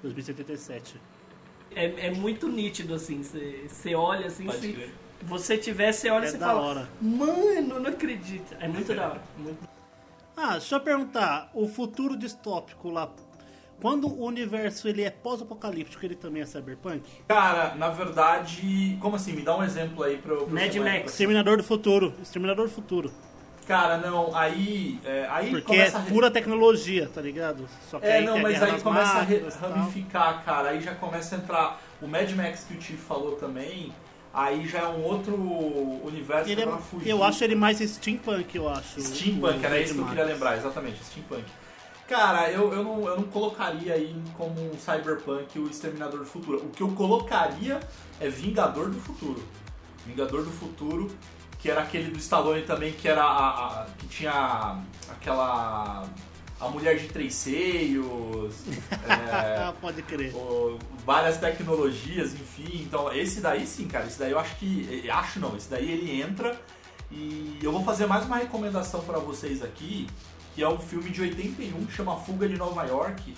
[0.00, 1.00] 2077.
[1.76, 3.22] É, é muito nítido, assim.
[3.22, 4.90] Você olha assim, Pode se crer.
[5.22, 6.60] você tiver, você olha e É você da fala.
[6.60, 6.88] hora.
[7.00, 8.56] Mano, não acredito.
[8.58, 9.22] É muito da hora.
[9.38, 9.58] Muito...
[10.36, 13.10] Ah, deixa eu perguntar, o futuro distópico lá,
[13.80, 17.02] quando o universo ele é pós-apocalíptico, ele também é cyberpunk?
[17.28, 19.32] Cara, na verdade, como assim?
[19.32, 20.46] Me dá um exemplo aí pra eu.
[20.46, 21.12] pra eu Mad Max.
[21.12, 23.12] Exterminador do futuro, Exterminador do futuro.
[23.66, 25.00] Cara, não, aí.
[25.04, 27.68] é, aí Porque começa é a re- pura tecnologia, tá ligado?
[27.90, 30.68] Só que É, aí não, mas aí começa a máquinas ramificar, cara.
[30.70, 31.82] Aí já começa a entrar.
[32.00, 33.92] O Mad Max que o Tiff falou também.
[34.32, 37.08] Aí já é um outro universo Ele é- pra fugir.
[37.08, 39.00] eu acho ele mais steampunk, eu acho.
[39.00, 41.44] Steampunk, era isso que eu queria lembrar, exatamente, steampunk.
[42.06, 46.58] Cara, eu, eu, não, eu não colocaria aí como um cyberpunk o Exterminador do Futuro.
[46.58, 47.80] O que eu colocaria
[48.20, 49.42] é Vingador do Futuro.
[50.06, 51.10] Vingador do Futuro,
[51.66, 56.06] que era aquele do Stallone também, que era a, a- que tinha aquela
[56.60, 58.54] a mulher de três seios,
[59.08, 60.32] é, Ah, pode crer.
[60.32, 62.82] o- várias tecnologias, enfim.
[62.82, 64.06] Então, esse daí sim, cara.
[64.06, 65.02] Esse daí eu acho que.
[65.06, 66.56] eh, Acho não, esse daí ele entra.
[67.10, 70.06] E eu vou fazer mais uma recomendação pra vocês aqui,
[70.54, 73.34] que é um filme de 81 que chama Fuga de Nova York,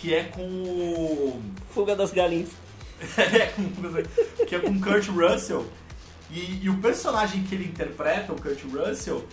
[0.00, 1.42] que é com o.
[1.74, 2.50] Fuga das galinhas.
[3.18, 5.66] é, com, que é com Kurt Russell.
[6.30, 9.26] E, e o personagem que ele interpreta, o Kurt Russell,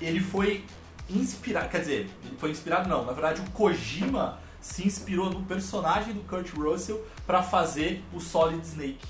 [0.00, 0.64] ele foi
[1.08, 1.68] inspirado.
[1.68, 3.04] Quer dizer, ele foi inspirado não.
[3.04, 8.64] Na verdade, o Kojima se inspirou no personagem do Kurt Russell pra fazer o Solid
[8.66, 9.06] Snake.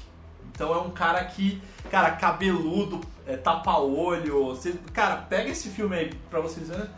[0.55, 4.59] Então é um cara que, cara, cabeludo, é, tapa-olho.
[4.93, 6.89] Cara, pega esse filme aí pra vocês verem.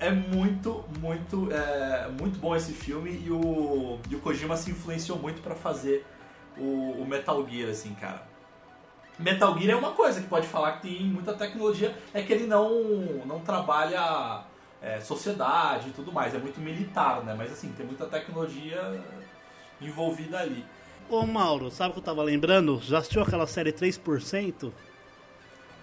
[0.00, 5.18] É muito, muito, é, muito bom esse filme e o, e o Kojima se influenciou
[5.18, 6.06] muito pra fazer
[6.56, 8.27] o, o Metal Gear, assim, cara.
[9.18, 12.46] Metal Gear é uma coisa que pode falar que tem muita tecnologia, é que ele
[12.46, 12.70] não,
[13.26, 14.44] não trabalha
[14.80, 17.34] é, sociedade e tudo mais, é muito militar, né?
[17.36, 19.02] Mas assim, tem muita tecnologia
[19.80, 20.64] envolvida ali.
[21.10, 22.80] Ô Mauro, sabe o que eu tava lembrando?
[22.82, 24.72] Já assistiu aquela série 3%?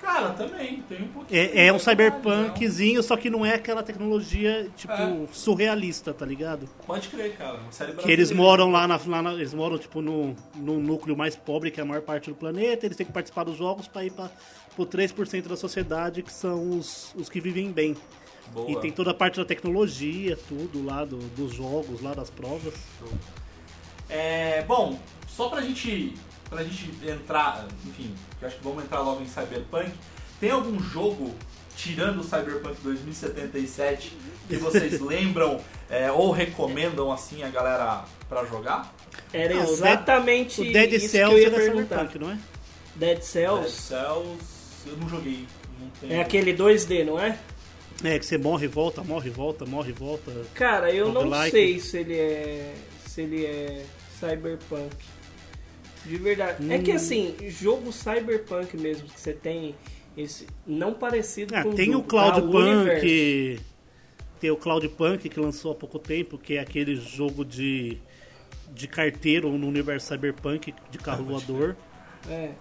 [0.02, 1.42] Cara, também, tem um pouquinho.
[1.42, 5.28] É, é um cyberpunkzinho, só que não é aquela tecnologia, tipo, É.
[5.32, 6.70] surrealista, tá ligado?
[6.86, 7.60] Pode crer, cara.
[7.72, 11.36] Série Que eles moram lá, na, lá na- eles moram tipo no, no núcleo mais
[11.36, 14.06] pobre que é a maior parte do planeta, eles têm que participar dos jogos para
[14.06, 14.30] ir para
[14.76, 17.96] pro 3% da sociedade que são os, os que vivem bem.
[18.54, 18.70] Boa.
[18.72, 22.76] E tem toda a parte da tecnologia, tudo lá do- dos jogos, lá das provas.
[24.08, 26.14] É, bom, só pra gente,
[26.50, 29.92] pra gente entrar, enfim, que acho que vamos entrar logo em Cyberpunk,
[30.40, 31.34] tem algum jogo
[31.76, 38.94] tirando o Cyberpunk 2077, que vocês lembram é, ou recomendam assim a galera pra jogar?
[39.34, 41.96] Era exatamente O Dead isso Cells que eu ia era perguntar.
[42.00, 42.38] Cyberpunk, não é?
[42.96, 44.40] Dead Dead Cells Cells,
[44.88, 45.46] eu não joguei.
[45.80, 46.14] Não tenho.
[46.14, 47.38] é aquele 2D, não é?
[48.04, 50.32] É, que você morre e volta, morre e volta, morre e volta.
[50.54, 51.52] Cara, eu não Roguelike.
[51.52, 52.76] sei se ele é.
[53.06, 53.86] se ele é
[54.20, 54.96] cyberpunk.
[56.06, 56.72] De verdade.
[56.72, 56.96] É que Hum.
[56.96, 59.76] assim, jogo cyberpunk mesmo, que você tem
[60.18, 60.48] esse.
[60.66, 62.32] Não parecido Ah, com tem o jogo, tá?
[62.32, 63.02] Cloud universo.
[63.02, 63.60] Punk.
[64.40, 67.98] Tem o Cloud Punk que lançou há pouco tempo, que é aquele jogo de,
[68.74, 71.76] de carteiro no universo cyberpunk de carro voador.
[72.30, 72.52] É.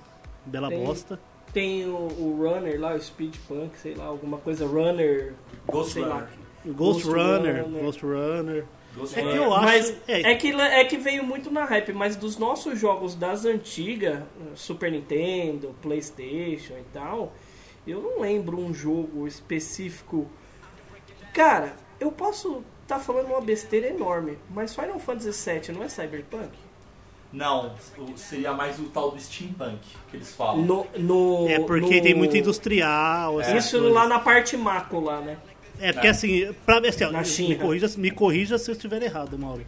[0.46, 1.20] Bela Tem- bosta.
[1.52, 5.34] Tem o, o Runner lá, o Speed Punk, sei lá, alguma coisa Runner.
[5.70, 6.16] Ghost sei Runner.
[6.16, 6.28] lá.
[6.66, 7.82] Ghost, Ghost Runner, Runner.
[7.82, 8.64] Ghost Runner.
[9.14, 9.64] É que eu acho.
[9.64, 13.44] Mas é, é, que, é que veio muito na hype, mas dos nossos jogos das
[13.44, 14.22] antigas,
[14.54, 17.32] Super Nintendo, Playstation e tal,
[17.86, 20.28] eu não lembro um jogo específico.
[21.32, 26.50] Cara, eu posso estar falando uma besteira enorme, mas Final Fantasy VII não é Cyberpunk?
[27.32, 27.74] Não,
[28.14, 30.62] seria mais o tal do steampunk que eles falam.
[30.62, 33.40] No, no, é porque no- tem muito industrial.
[33.40, 33.92] essas Isso coisas.
[33.92, 35.36] lá na parte macro lá, né?
[35.80, 37.54] É porque assim, pra, assim Na me, China.
[37.56, 39.64] corrija, me corrija se eu estiver errado, Mauro.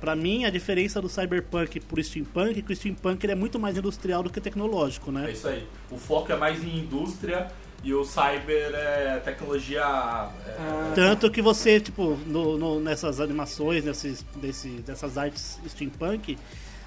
[0.00, 3.58] Pra mim, a diferença do cyberpunk pro steampunk é que o steampunk ele é muito
[3.60, 5.30] mais industrial do que tecnológico, É né?
[5.32, 5.64] isso aí.
[5.90, 7.46] O foco é mais em indústria
[7.84, 9.80] e o cyber é tecnologia.
[9.80, 16.36] é, Ah, Tanto que você, tipo, no- no- nessas animações, nesses, desse, dessas artes steampunk,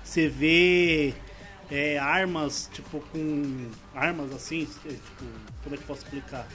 [0.04, 1.14] você vê
[1.72, 3.68] é, armas, tipo, com.
[3.96, 5.24] Armas assim, é, tipo,
[5.64, 6.48] como é que eu posso explicar?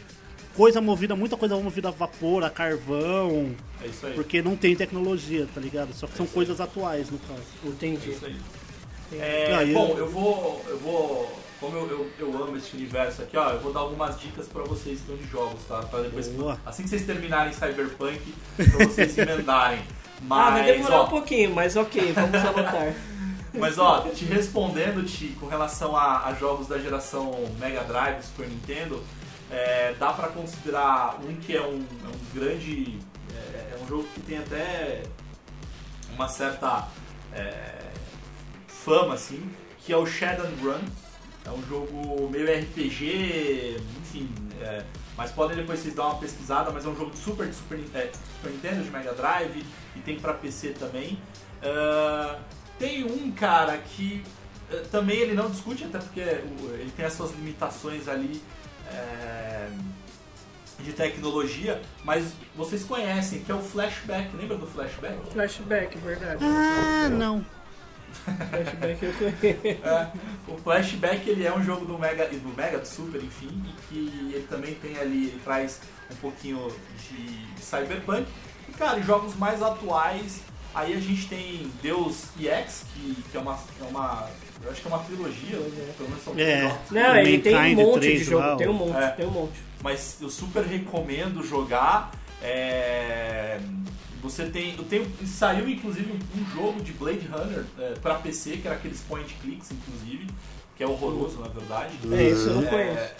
[0.56, 4.14] Coisa movida, muita coisa movida a vapor, a carvão, É isso aí.
[4.14, 5.92] porque não tem tecnologia, tá ligado?
[5.94, 7.40] Só que são coisas atuais, no caso.
[7.64, 8.10] É entendi.
[8.10, 8.36] isso aí.
[9.12, 10.64] É, e bom, eu- eu vou.
[10.68, 11.40] Eu vou.
[11.60, 14.62] Como eu, eu, eu amo esse universo aqui, ó, eu vou dar algumas dicas pra
[14.62, 15.80] vocês que estão de jogos, tá?
[15.82, 16.58] Pra depois, Boa.
[16.64, 19.80] assim que vocês terminarem Cyberpunk, pra vocês se emendarem.
[20.22, 22.94] Mas, ah, vai demorar ó, um pouquinho, mas ok, vamos anotar.
[23.52, 28.46] Mas ó, te respondendo, Ti, com relação a, a jogos da geração Mega Drive, Super
[28.48, 29.02] Nintendo,
[29.50, 32.98] é, dá pra considerar um que é um, é um grande.
[33.34, 35.02] É, é um jogo que tem até
[36.14, 36.88] uma certa
[37.32, 37.90] é,
[38.68, 39.50] fama, assim,
[39.84, 40.80] que é o Shadow Run.
[41.44, 44.28] É um jogo meio RPG, enfim.
[44.60, 44.84] é,
[45.16, 47.78] mas podem depois vocês dar uma pesquisada, mas é um jogo de Super, de Super,
[47.94, 49.64] é, Super Nintendo, de Mega Drive,
[49.96, 51.18] e tem pra PC também.
[51.62, 52.38] Ah,
[52.78, 54.22] tem um cara que
[54.70, 58.40] eh, também ele não discute, até porque o- ele tem as suas limitações ali
[58.92, 59.68] eh,
[60.80, 64.34] de tecnologia, mas vocês conhecem, que é o Flashback.
[64.36, 65.16] Lembra do Flashback?
[65.32, 66.44] Flashback, verdade.
[66.44, 67.44] Ah, não.
[68.24, 69.84] Flashback eu conheço.
[69.84, 70.12] É,
[70.48, 74.34] o Flashback ele é um jogo do Mega, do Mega, do Super, enfim, e que
[74.34, 78.26] ele também tem ali, ele traz um pouquinho de Cyberpunk.
[78.68, 80.42] E cara, jogos mais atuais,
[80.74, 83.58] aí a gente tem Deus EX, que, que é uma.
[83.80, 84.28] É uma
[84.62, 85.56] eu acho que é uma trilogia,
[85.96, 86.60] pelo menos são É.
[86.68, 86.90] jogos.
[86.90, 89.08] Não, ele tem um monte de 3 jogo, lá, tem um monte, É.
[89.08, 89.58] tem um monte.
[89.82, 92.10] mas eu super recomendo jogar.
[92.42, 93.58] É,
[94.22, 98.58] Você tem, eu tenho, saiu inclusive um, um jogo de Blade Runner é, para PC
[98.58, 100.26] que era aqueles point clicks, inclusive,
[100.76, 101.94] que é horroroso na verdade.
[102.12, 103.14] É, isso eu não É, conheço.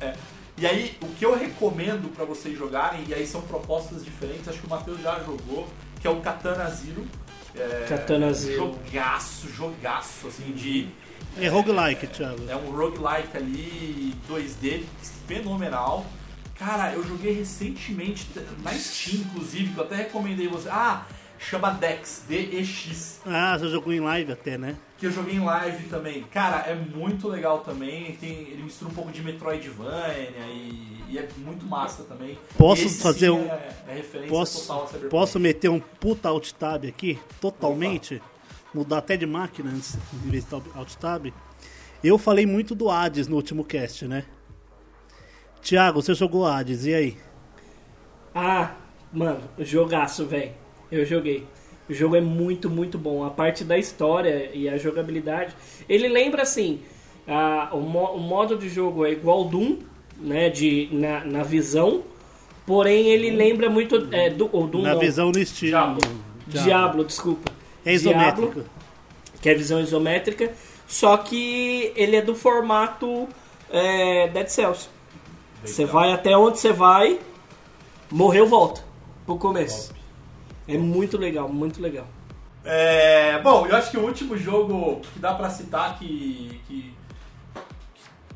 [0.00, 0.14] é.
[0.58, 4.58] E aí, o que eu recomendo para vocês jogarem, e aí são propostas diferentes, acho
[4.58, 5.68] que o Matheus já jogou,
[6.06, 7.04] que é o Katana Zero.
[7.56, 8.56] É, Katana Zero.
[8.56, 10.88] Jogaço, jogaço, assim, de.
[11.38, 12.48] É roguelike, Thiago.
[12.48, 14.84] É um roguelike ali, 2D,
[15.26, 16.06] fenomenal.
[16.56, 18.28] Cara, eu joguei recentemente
[18.62, 20.68] na Steam, inclusive, que eu até recomendei você.
[20.70, 21.04] Ah,
[21.38, 24.76] chama Dex, D-E-X, Ah, você jogou em live até, né?
[24.98, 26.22] Que eu joguei em live também.
[26.24, 28.16] Cara, é muito legal também.
[28.16, 32.38] Tem, ele mistura um pouco de Metroidvania e, e é muito massa também.
[32.56, 35.10] Posso Esse, fazer um- É, é referência Posso, total a Cyberpunk.
[35.10, 38.22] posso meter um puta alt tab aqui, totalmente?
[38.72, 41.26] Mudar até de máquina antes, em vez de alt tab.
[42.04, 44.24] Eu falei muito do Hades no último cast, né?
[45.62, 47.16] Thiago, você jogou Hades, e aí?
[48.34, 48.74] Ah,
[49.12, 50.52] mano, jogaço, velho.
[50.90, 51.46] Eu joguei.
[51.88, 53.24] O jogo é muito, muito bom.
[53.24, 55.54] A parte da história e a jogabilidade.
[55.88, 56.80] Ele lembra assim:
[57.26, 59.78] a- o, mo- o modo de jogo é igual ao Doom,
[60.18, 60.48] né?
[60.50, 62.02] De, na, na visão.
[62.66, 64.08] Porém, ele lembra muito.
[64.10, 65.00] É, do, o Doom Na não.
[65.00, 65.70] visão no estilo.
[65.70, 66.00] Diablo.
[66.48, 67.52] Diablo, desculpa.
[67.84, 68.52] É isométrico.
[68.54, 68.70] Diablo,
[69.40, 70.52] que é visão isométrica.
[70.88, 73.28] Só que ele é do formato
[73.70, 74.88] é, Dead Cells.
[75.64, 77.18] Você vai até onde você vai,
[78.10, 78.82] morreu, volta
[79.24, 79.92] pro começo.
[80.68, 82.06] É muito legal, muito legal.
[82.64, 86.92] É, bom, eu acho que o último jogo que dá pra citar que, que,
[87.54, 87.60] que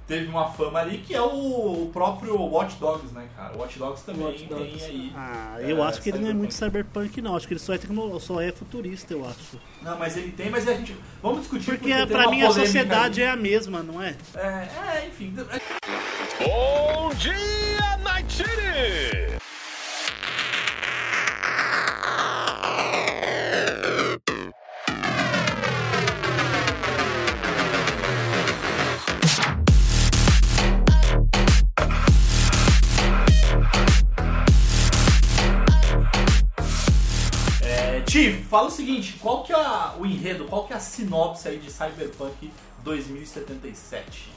[0.06, 3.56] teve uma fama ali, que é o próprio Watch Dogs, né, cara?
[3.56, 4.78] O Watch Dogs também Watch Dogs.
[4.78, 5.12] tem aí.
[5.16, 7.20] Ah, é, eu acho que ele não é muito cyberpunk.
[7.20, 7.34] não.
[7.34, 8.20] Acho que ele só é, tecno...
[8.20, 9.58] só é futurista, eu acho.
[9.82, 10.96] Não, mas ele tem, mas a gente.
[11.20, 13.30] Vamos discutir Porque, tem pra uma mim a sociedade ali.
[13.30, 14.14] é a mesma, não é?
[14.36, 14.68] É,
[15.02, 15.34] é, enfim.
[15.50, 19.40] é- Bom dia, Night City!
[38.50, 39.56] Fala o seguinte, qual que é
[39.96, 42.50] o enredo, qual que é a sinopse aí de Cyberpunk
[42.82, 44.28] 2077?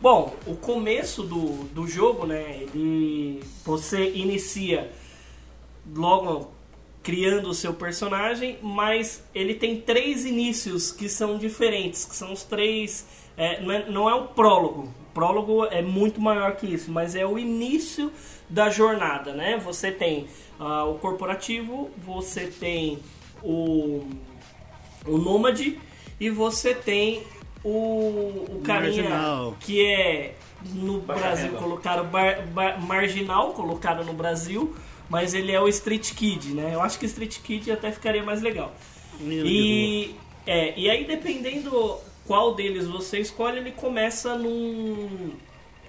[0.00, 2.62] Bom, o começo do, do jogo, né?
[2.62, 3.42] Ele.
[3.64, 4.90] Você inicia
[5.94, 6.50] logo
[7.02, 12.42] criando o seu personagem, mas ele tem três inícios que são diferentes, que são os
[12.42, 13.06] três.
[13.36, 14.88] é, não, é, não é o prólogo.
[15.10, 18.10] O prólogo é muito maior que isso, mas é o início
[18.48, 19.58] da jornada, né?
[19.58, 20.26] Você tem
[20.58, 22.98] ah, o corporativo, você tem
[23.42, 24.06] o,
[25.06, 25.78] o nômade
[26.20, 27.22] e você tem
[27.62, 29.56] o, o carinha Marginal.
[29.60, 30.34] que é
[30.72, 31.58] no Baixa Brasil renda.
[31.58, 34.74] colocaram bar- bar- marginal, colocaram no Brasil,
[35.10, 36.70] mas ele é o Street Kid, né?
[36.72, 38.72] Eu acho que Street Kid até ficaria mais legal.
[39.20, 40.14] E,
[40.46, 45.30] é, e aí, dependendo qual deles você escolhe, ele começa num.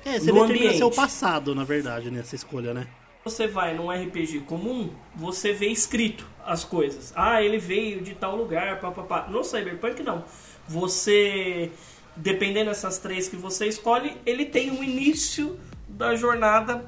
[0.04, 2.88] É, você determina seu passado, na verdade, nessa escolha, né?
[3.26, 7.12] Você vai num RPG comum, você vê escrito as coisas.
[7.16, 9.26] Ah, ele veio de tal lugar, papapá.
[9.28, 10.24] No Cyberpunk, não.
[10.68, 11.72] Você,
[12.16, 15.60] dependendo dessas três que você escolhe, ele tem um início
[15.90, 16.88] da jornada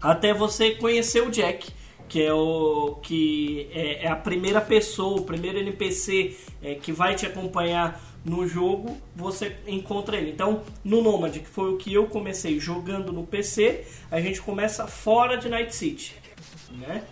[0.00, 1.70] até você conhecer o Jack,
[2.08, 7.14] que é o que é, é a primeira pessoa, o primeiro NPC é, que vai
[7.14, 10.30] te acompanhar no jogo, você encontra ele.
[10.30, 14.86] Então, no Nomad, que foi o que eu comecei jogando no PC, a gente começa
[14.86, 16.14] fora de Night City,
[16.70, 17.04] né?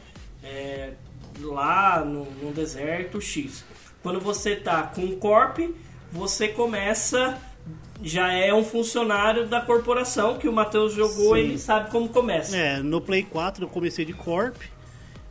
[0.42, 0.92] É,
[1.40, 3.64] lá no, no deserto X.
[4.02, 5.58] Quando você tá com o Corp,
[6.12, 7.40] você começa
[8.02, 11.40] já é um funcionário da corporação que o Matheus jogou Sim.
[11.40, 12.56] e ele sabe como começa.
[12.56, 14.56] É, no Play 4 eu comecei de Corp.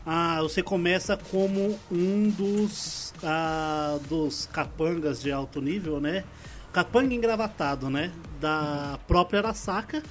[0.10, 6.24] Ah, você começa como um dos, ah, dos capangas de alto nível, né?
[6.72, 8.14] Capanga engravatado, né?
[8.40, 10.02] Da própria Arasaka.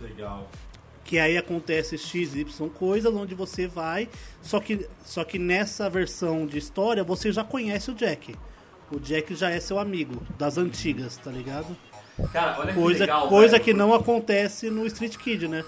[0.00, 0.48] Legal.
[1.04, 4.08] Que aí acontece XY coisas onde você vai.
[4.40, 8.34] Só que, só que nessa versão de história você já conhece o Jack.
[8.90, 11.76] O Jack já é seu amigo, das antigas, tá ligado?
[12.32, 13.28] Cara, olha que Coisa, legal.
[13.28, 13.64] coisa velho.
[13.64, 15.62] que não acontece no Street Kid, né?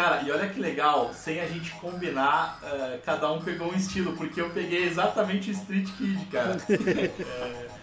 [0.00, 4.12] Cara, e olha que legal, sem a gente combinar, eh, cada um pegou um estilo,
[4.12, 6.56] porque eu peguei exatamente o Street Kid, cara.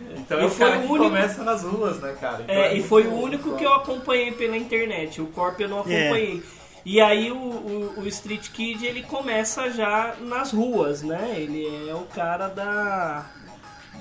[0.05, 2.43] É, então é E o foi cara o que único- começa nas ruas, né, cara?
[2.43, 5.21] Então É, e muito foi o único que eu acompanhei pela internet.
[5.21, 5.81] O Corp eu não É.
[5.81, 6.43] acompanhei.
[6.85, 11.33] E aí o, o, o Street Kid ele começa já nas ruas, né?
[11.37, 13.25] Ele é o cara da.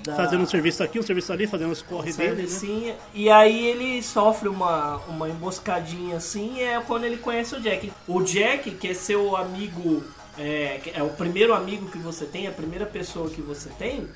[0.03, 2.37] Da Fazendo um serviço aqui, um serviço ali, fazendo os corre dele, né?
[2.37, 2.97] servicinha.
[3.13, 7.93] E aí ele sofre uma, uma emboscadinha assim, é quando ele conhece o Jack.
[8.07, 10.03] O Jack, que é seu amigo,
[10.39, 14.09] é, é o primeiro amigo que você tem, a primeira pessoa que você tem,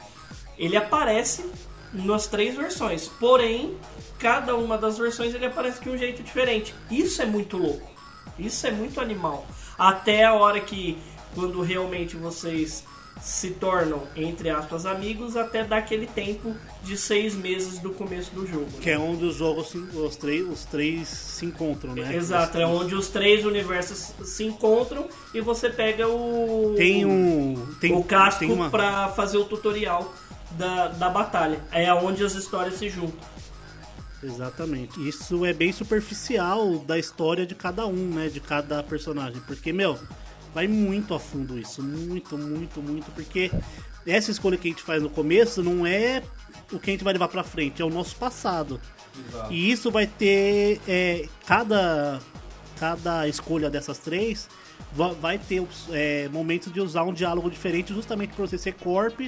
[0.58, 1.44] ele aparece
[1.92, 3.08] nas três versões.
[3.08, 3.76] Porém,
[4.18, 6.74] cada uma das versões ele aparece de um jeito diferente.
[6.90, 7.88] Isso é muito louco.
[8.38, 9.46] Isso é muito animal.
[9.78, 10.98] Até a hora que,
[11.34, 12.84] quando realmente vocês
[13.20, 18.46] se tornam, entre aspas, amigos, até dar aquele tempo de seis meses do começo do
[18.46, 18.64] jogo.
[18.66, 18.78] né?
[18.80, 22.14] Que é onde os jogos, os três, os três se encontram, né?
[22.14, 26.74] Exato, é onde os três universos se encontram e você pega o.
[26.76, 27.66] Tem um.
[27.80, 30.12] Tem, o casco tem uma, pra fazer o tutorial
[30.52, 31.60] da, da batalha.
[31.72, 33.18] É onde as histórias se juntam.
[34.22, 35.06] Exatamente.
[35.06, 38.28] Isso é bem superficial da história de cada um, né?
[38.28, 39.40] De cada personagem.
[39.46, 39.98] Porque, meu,
[40.54, 41.82] vai muito a fundo isso.
[41.82, 43.10] Muito, muito, muito.
[43.12, 43.50] Porque
[44.06, 46.22] essa escolha que a gente faz no começo não é
[46.72, 48.80] o que a gente vai levar pra frente, é o nosso passado.
[49.28, 49.52] Exato.
[49.52, 50.80] E isso vai ter.
[50.86, 52.20] é, cada,
[52.78, 54.48] cada escolha dessas três
[54.92, 59.20] va- vai ter é, momentos de usar um diálogo diferente, justamente por você ser Corp,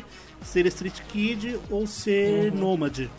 [0.45, 3.11] ser Street Kid ou ser Nômade.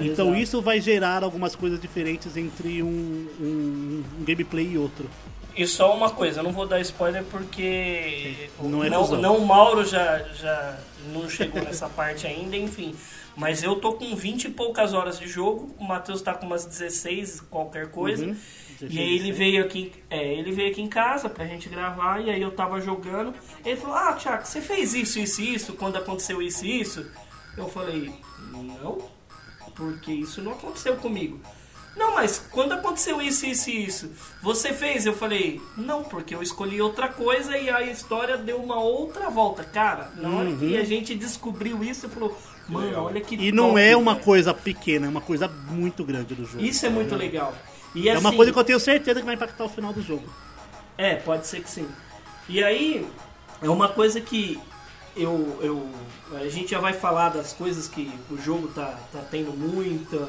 [0.00, 0.34] Então Exato.
[0.42, 5.08] isso vai gerar algumas coisas diferentes entre um, um- um gameplay e outro.
[5.58, 9.44] E só uma coisa, eu não vou dar spoiler porque Não é não, não o
[9.44, 10.78] Mauro já, já
[11.12, 12.94] não chegou nessa parte ainda, enfim.
[13.36, 16.64] Mas eu tô com 20 e poucas horas de jogo, o Matheus tá com umas
[16.64, 18.26] 16, qualquer coisa.
[18.26, 18.36] Uhum.
[18.88, 22.30] E aí ele veio aqui, é, ele veio aqui em casa pra gente gravar e
[22.30, 23.34] aí eu tava jogando.
[23.64, 27.04] Ele falou: "Ah, Thiago, você fez isso, isso e isso quando aconteceu isso e isso?"
[27.56, 28.12] Eu falei:
[28.52, 28.98] "Não,
[29.74, 31.40] porque isso não aconteceu comigo."
[31.98, 35.04] Não, mas quando aconteceu isso, isso e isso, você fez?
[35.04, 39.64] Eu falei, não, porque eu escolhi outra coisa e a história deu uma outra volta.
[39.64, 42.38] Cara, na hora que a gente descobriu isso, eu falou,
[42.68, 43.42] mano, olha que Uhum.
[43.42, 44.24] E não top, é uma velho.
[44.24, 46.62] coisa pequena, é uma coisa muito grande do jogo.
[46.64, 47.52] Isso é muito legal.
[47.94, 50.00] E É uma assim- coisa que eu tenho certeza que vai impactar o final do
[50.00, 50.28] jogo.
[50.96, 51.88] É, pode ser que sim.
[52.48, 53.06] E aí,
[53.60, 54.58] é uma coisa que
[55.16, 55.88] eu, eu.
[56.40, 60.28] A gente já vai falar das coisas que o jogo tá, tá tendo muita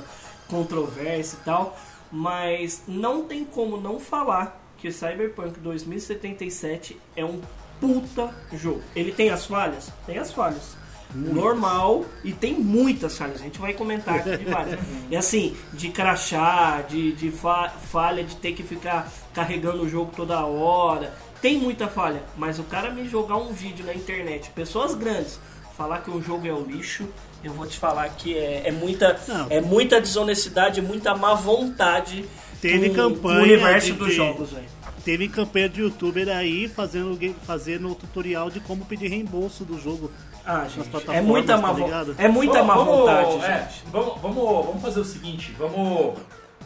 [0.49, 1.77] controvérsia e tal,
[2.11, 7.39] mas não tem como não falar que Cyberpunk 2077 é um
[7.79, 8.81] puta jogo.
[8.95, 9.91] Ele tem as falhas?
[10.05, 10.77] Tem as falhas.
[11.13, 13.41] Normal e tem muitas falhas.
[13.41, 14.79] A gente vai comentar aqui de várias.
[15.09, 20.11] E assim, de crachar, de, de fa- falha de ter que ficar carregando o jogo
[20.15, 21.13] toda hora.
[21.41, 25.39] Tem muita falha, mas o cara me jogar um vídeo na internet, pessoas grandes,
[25.75, 27.07] falar que o jogo é um lixo,
[27.43, 29.47] eu vou te falar que é, é muita, Não.
[29.49, 32.25] é muita desonestidade, muita má vontade
[32.61, 34.67] Teve com- campanha com o universo de- dos jogos, velho.
[35.05, 37.17] Teve campanha de youtuber aí fazendo,
[37.47, 40.11] fazendo tutorial de como pedir reembolso do jogo.
[40.45, 42.15] Ah, gente, é plataformas, muita má, tá vo- ligado?
[42.17, 43.83] é muita má Vamos- vontade, é, gente.
[43.91, 46.17] vamos, vamos, vamos fazer o seguinte, vamos,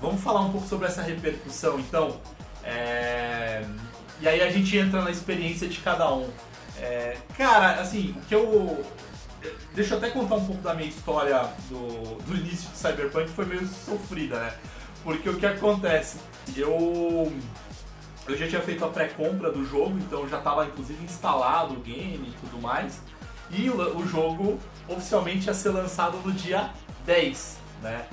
[0.02, 2.18] vamos falar um pouco sobre essa repercussão, então.
[2.64, 3.64] É,
[4.22, 6.28] e aí a gente entra na experiência de cada um.
[6.80, 8.84] É, cara, assim, o que eu.
[9.74, 13.34] Deixa eu até contar um pouco da minha história do, do início de Cyberpunk, que
[13.34, 14.54] foi meio sofrida, né?
[15.04, 16.18] Porque o que acontece?
[16.56, 17.32] Eu.
[18.26, 22.30] Eu já tinha feito a pré-compra do jogo, então já estava inclusive instalado o game
[22.30, 23.02] e tudo mais.
[23.52, 26.70] E o, o jogo oficialmente ia ser lançado no dia
[27.06, 28.06] 10, né?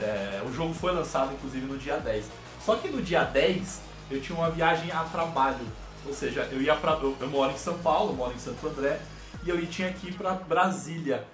[0.00, 2.26] É, o jogo foi lançado inclusive no dia 10.
[2.64, 3.80] Só que no dia 10
[4.10, 5.66] eu tinha uma viagem a trabalho.
[6.06, 6.92] Ou seja, eu ia pra.
[6.92, 9.00] Eu, eu moro em São Paulo, moro em Santo André,
[9.46, 11.24] e eu tinha que ir pra Brasília.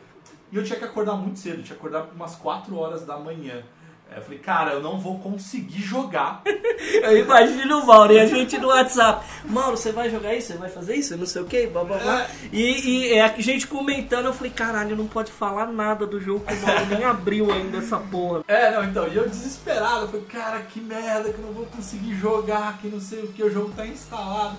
[0.51, 3.63] E eu tinha que acordar muito cedo, tinha que acordar umas 4 horas da manhã.
[4.11, 6.43] É, eu falei, cara, eu não vou conseguir jogar
[7.03, 9.25] Eu imagino o Mauro e a gente no WhatsApp.
[9.45, 10.49] Mauro, você vai jogar isso?
[10.53, 11.17] Você vai fazer isso?
[11.17, 12.23] Não sei o que, blá blá blá.
[12.23, 12.29] É.
[12.53, 16.53] E, e a gente comentando, eu falei, caralho, não pode falar nada do jogo que
[16.53, 18.45] o Mauro nem abriu ainda essa porra.
[18.49, 21.67] É, não, então, e eu desesperado, eu falei, cara, que merda, que eu não vou
[21.67, 24.57] conseguir jogar, que não sei o que, o jogo tá instalado.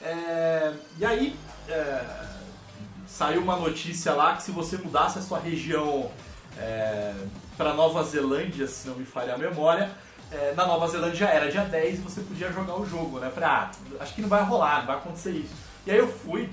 [0.00, 1.36] É, e aí,
[1.68, 2.00] é,
[3.18, 6.08] saiu uma notícia lá que se você mudasse a sua região
[6.56, 7.12] é,
[7.56, 9.90] para Nova Zelândia, se não me falha a memória,
[10.30, 13.26] é, na Nova Zelândia era dia 10 e você podia jogar o jogo, né?
[13.26, 15.52] Eu falei, ah, acho que não vai rolar, não vai acontecer isso.
[15.84, 16.48] E aí eu fui,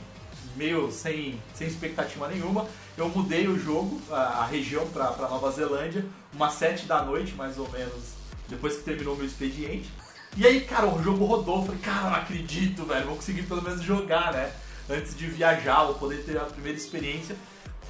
[0.55, 2.65] meio sem, sem expectativa nenhuma,
[2.97, 6.03] eu mudei o jogo, a, a região pra Nova Zelândia,
[6.33, 8.13] umas 7 da noite, mais ou menos,
[8.49, 9.93] depois que terminou o meu expediente.
[10.35, 13.61] E aí, cara, o jogo rodou, eu falei, cara, não acredito, velho, vou conseguir pelo
[13.61, 14.51] menos jogar, né?
[14.89, 17.35] Antes de viajar, vou poder ter a primeira experiência.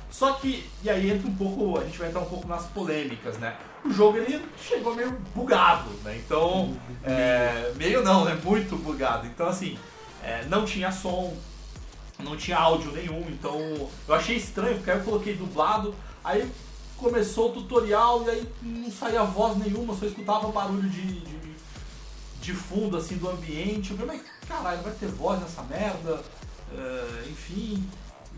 [0.09, 3.37] Só que, e aí entra um pouco, a gente vai entrar um pouco nas polêmicas,
[3.37, 3.57] né?
[3.83, 6.15] O jogo ele chegou meio bugado, né?
[6.17, 6.73] Então,
[7.03, 8.39] é, meio não, né?
[8.41, 9.27] Muito bugado.
[9.27, 9.77] Então, assim,
[10.23, 11.35] é, não tinha som,
[12.17, 13.59] não tinha áudio nenhum, então
[14.07, 15.93] eu achei estranho, porque aí eu coloquei dublado,
[16.23, 16.49] aí
[16.97, 21.55] começou o tutorial e aí não saía voz nenhuma, só escutava barulho de, de,
[22.39, 23.91] de fundo, assim, do ambiente.
[23.91, 26.23] Eu falei, mas caralho, vai ter voz nessa merda?
[26.73, 27.83] É, enfim.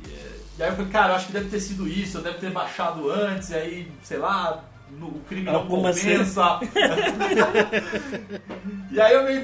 [0.06, 2.24] E, é, e aí eu falei, cara, eu acho que deve ter sido isso, eu
[2.24, 6.60] deve ter baixado antes, e aí, sei lá, no, o crime não Alguma compensa.
[8.90, 9.42] E aí eu meio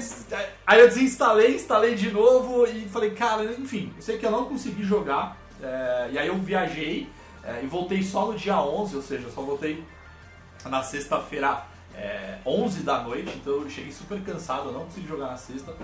[0.66, 4.46] aí eu desinstalei, instalei de novo e falei, cara, enfim, eu sei que eu não
[4.46, 5.36] consegui jogar.
[5.62, 7.08] é, e aí eu viajei
[7.44, 9.84] é, e voltei só no dia 11, ou seja, só voltei
[10.64, 11.62] na sexta-feira
[11.94, 15.74] é, 11 da noite, então eu cheguei super cansado, eu não consegui jogar na sexta.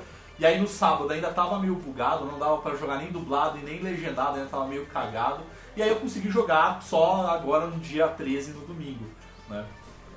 [0.41, 3.63] E aí no sábado ainda tava meio bugado, não dava pra jogar nem dublado e
[3.63, 5.41] nem legendado, ainda tava meio cagado.
[5.77, 9.05] E aí eu consegui jogar só agora no dia 13, no domingo,
[9.49, 9.65] né?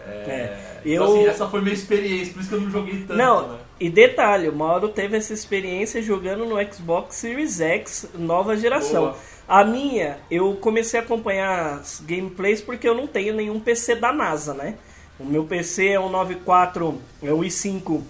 [0.05, 3.01] É, É, então, eu- assim, essa foi minha experiência, por isso que eu não joguei
[3.01, 3.57] tanto, Não, né?
[3.79, 9.03] e detalhe, o Mauro teve essa experiência jogando no Xbox Series X nova geração.
[9.03, 9.15] Boa.
[9.47, 14.11] A minha, eu comecei a acompanhar as gameplays porque eu não tenho nenhum PC da
[14.11, 14.75] NASA, né?
[15.19, 18.01] O meu PC é um 94, é o i5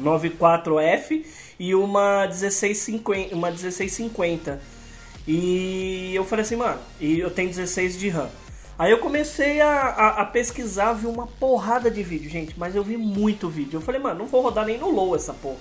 [0.00, 1.24] 94F
[1.58, 4.60] e uma 1650, uma 1650.
[5.26, 8.28] E eu falei assim, mano, e eu tenho 16 de RAM.
[8.78, 12.82] Aí eu comecei a, a, a pesquisar, vi uma porrada de vídeo, gente, mas eu
[12.82, 13.76] vi muito vídeo.
[13.76, 15.56] Eu falei, mano, não vou rodar nem no low essa porra.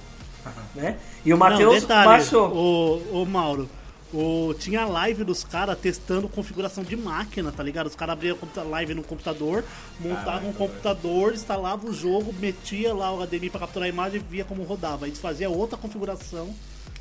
[0.75, 0.97] Né?
[1.23, 2.49] E o Matheus baixou.
[2.51, 3.69] O, o Mauro,
[4.13, 7.87] o, tinha live dos caras testando configuração de máquina, tá ligado?
[7.87, 9.63] Os caras abriam a live no computador,
[9.99, 14.23] montavam um computador, instalavam o jogo, metia lá o HDMI pra capturar a imagem e
[14.23, 15.05] via como rodava.
[15.05, 16.53] Aí fazia outra configuração.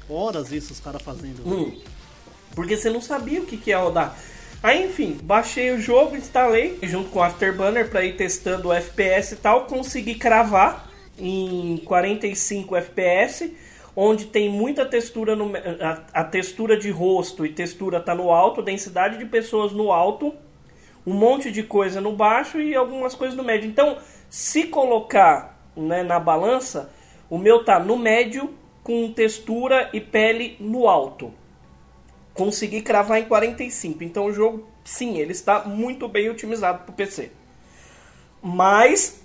[0.09, 1.47] Horas isso os caras fazendo.
[1.47, 1.79] Hum.
[2.55, 4.17] Porque você não sabia o que, que ia rodar.
[4.63, 9.35] Aí, enfim, baixei o jogo, instalei junto com o Afterburner para ir testando o FPS
[9.35, 10.89] e tal, consegui cravar
[11.19, 13.53] em 45 FPS,
[13.95, 18.62] onde tem muita textura no a, a textura de rosto e textura tá no alto,
[18.62, 20.34] densidade de pessoas no alto,
[21.07, 23.68] um monte de coisa no baixo e algumas coisas no médio.
[23.68, 23.99] Então,
[24.30, 26.90] se colocar né, na balança,
[27.28, 31.32] o meu tá no médio com textura e pele no alto
[32.34, 34.03] consegui cravar em 45.
[34.05, 37.30] Então o jogo, sim, ele está muito bem otimizado para o PC.
[38.43, 39.22] Mas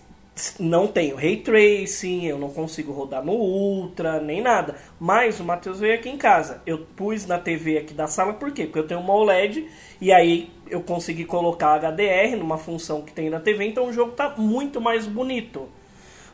[0.59, 4.75] não tenho ray tracing, eu não consigo rodar no Ultra, nem nada.
[4.99, 6.61] Mas o Matheus veio aqui em casa.
[6.65, 8.65] Eu pus na TV aqui da sala, por quê?
[8.65, 9.67] Porque eu tenho uma OLED
[9.99, 14.11] e aí eu consegui colocar HDR numa função que tem na TV, então o jogo
[14.11, 15.69] está muito mais bonito.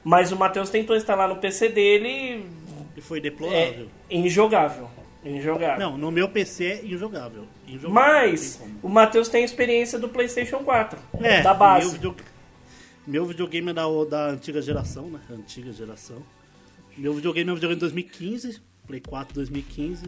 [0.03, 2.45] Mas o Matheus tentou instalar no PC dele.
[2.95, 3.87] E foi deplorável.
[4.09, 4.89] É injogável.
[5.23, 5.79] Injogável.
[5.79, 7.45] Não, no meu PC é injogável.
[7.65, 10.99] injogável Mas o Matheus tem experiência do PlayStation 4.
[11.21, 11.97] É, da base.
[11.99, 12.13] Meu.
[13.05, 15.19] Meu videogame é da, da antiga geração, né?
[15.29, 16.23] Antiga geração.
[16.97, 20.05] Meu videogame é um videogame de 2015, Play 4 2015.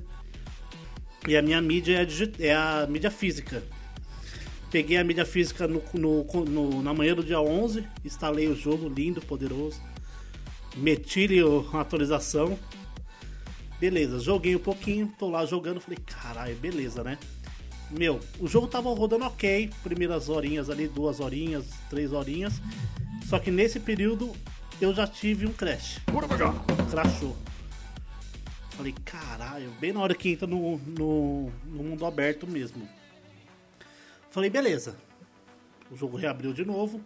[1.28, 3.64] E a minha mídia é, é a mídia física.
[4.72, 8.88] Peguei a mídia física no, no, no, na manhã do dia 11, instalei o jogo
[8.88, 9.82] lindo, poderoso.
[10.76, 11.40] Meti-lhe
[11.74, 12.60] a atualização
[13.80, 17.18] Beleza, joguei um pouquinho, tô lá jogando, falei, caralho, beleza, né?
[17.92, 22.62] Meu, o jogo tava rodando ok, primeiras horinhas ali, duas horinhas, três horinhas.
[23.26, 24.34] Só que nesse período
[24.82, 26.00] eu já tive um crash.
[26.90, 27.36] Crashou.
[28.72, 32.88] Falei, caralho, bem na hora que entra no, no, no mundo aberto mesmo.
[34.30, 34.98] Falei, beleza.
[35.90, 37.02] O jogo reabriu de novo.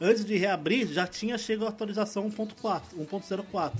[0.00, 3.72] Antes de reabrir, já tinha chegado a atualização 1.4, 1.04.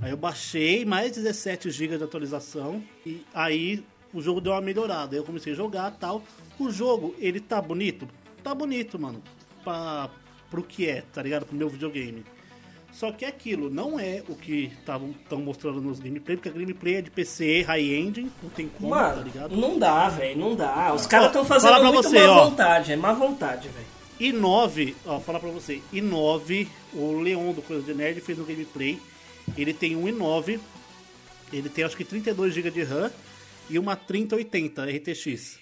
[0.00, 3.84] Aí eu baixei mais 17 GB de atualização e aí
[4.14, 5.14] o jogo deu uma melhorada.
[5.14, 6.22] Aí eu comecei a jogar tal.
[6.58, 8.08] O jogo, ele tá bonito?
[8.42, 9.22] Tá bonito, mano.
[9.62, 10.08] Pra,
[10.50, 11.44] pro que é, tá ligado?
[11.44, 12.24] Pro meu videogame.
[12.92, 17.02] Só que aquilo não é o que estavam mostrando nos gameplay, porque a gameplay é
[17.02, 19.56] de PC, high-end, não tem como, Mano, tá ligado?
[19.56, 20.94] Não dá, velho, não dá.
[20.94, 22.44] Os caras estão fazendo muito você, má ó.
[22.48, 23.86] vontade, é má vontade, velho.
[24.20, 28.38] E 9, ó, falar pra você, e 9, o Leon do Coisa de Nerd fez
[28.38, 29.00] um gameplay
[29.56, 30.58] ele tem um i9,
[31.52, 33.10] ele tem acho que 32 GB de RAM
[33.68, 35.58] e uma 3080 RTX.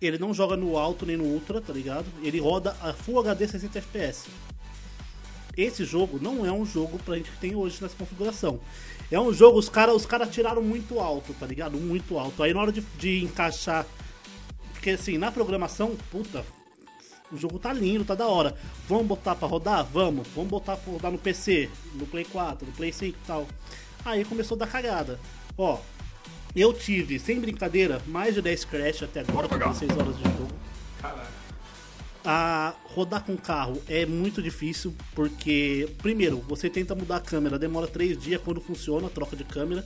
[0.00, 2.06] Ele não joga no alto nem no ultra, tá ligado?
[2.22, 4.28] Ele roda a Full HD 60 FPS.
[5.56, 8.60] Esse jogo não é um jogo pra gente que tem hoje nessa configuração.
[9.10, 11.76] É um jogo, os caras os cara tiraram muito alto, tá ligado?
[11.78, 12.42] Muito alto.
[12.42, 13.84] Aí na hora de, de encaixar.
[14.72, 16.44] Porque assim, na programação, puta,
[17.32, 18.54] o jogo tá lindo, tá da hora.
[18.88, 19.84] Vamos botar pra rodar?
[19.84, 20.28] Vamos.
[20.28, 23.46] Vamos botar pra rodar no PC, no Play 4, no Play 5 e tal.
[24.04, 25.18] Aí começou a dar cagada.
[25.56, 25.80] Ó,
[26.54, 30.48] eu tive, sem brincadeira, mais de 10 crash até agora, com 6 horas de jogo.
[31.00, 31.38] Caraca.
[32.24, 37.86] A rodar com carro é muito difícil, porque, primeiro, você tenta mudar a câmera, demora
[37.86, 39.84] 3 dias quando funciona a troca de câmera,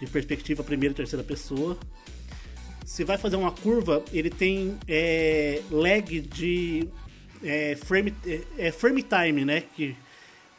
[0.00, 1.76] de perspectiva primeira e terceira pessoa
[2.90, 6.88] se vai fazer uma curva, ele tem é, lag de
[7.40, 9.62] é, frame, é, é, frame time, né?
[9.76, 9.96] Que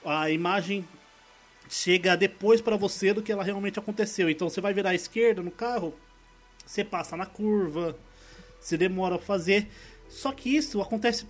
[0.06, 0.86] a imagem
[1.72, 4.30] chega depois para você do que ela realmente aconteceu.
[4.30, 5.94] Então você vai virar à esquerda no carro,
[6.66, 7.98] você passa na curva,
[8.60, 9.70] se demora pra fazer.
[10.10, 11.26] Só que isso acontece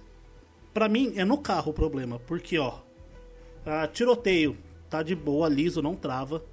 [0.74, 2.80] para mim é no carro o problema, porque ó,
[3.64, 4.58] a tiroteio
[4.89, 6.44] tá de boa, liso, não trava.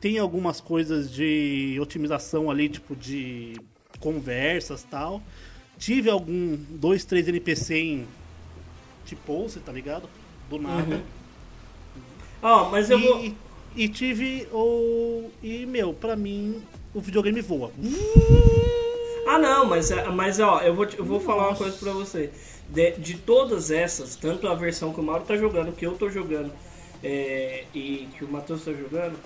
[0.00, 3.60] Tem algumas coisas de otimização ali, tipo de
[4.00, 5.22] conversas tal.
[5.76, 8.06] Tive algum, dois, três NPC em
[9.04, 10.08] tipo, você tá ligado?
[10.48, 10.96] Do nada.
[10.96, 11.19] Uhum.
[12.42, 13.32] Ó, mas eu e, vou.
[13.76, 15.30] e tive o.
[15.42, 16.62] E, meu, pra mim,
[16.94, 17.70] o videogame voa.
[19.26, 22.30] Ah, não, mas, é- mas ó, eu vou, eu vou falar uma coisa pra você.
[22.68, 26.08] De, de todas essas, tanto a versão que o Mauro tá jogando, que eu tô
[26.08, 26.52] jogando,
[27.02, 29.16] é, e que o Matheus tá jogando,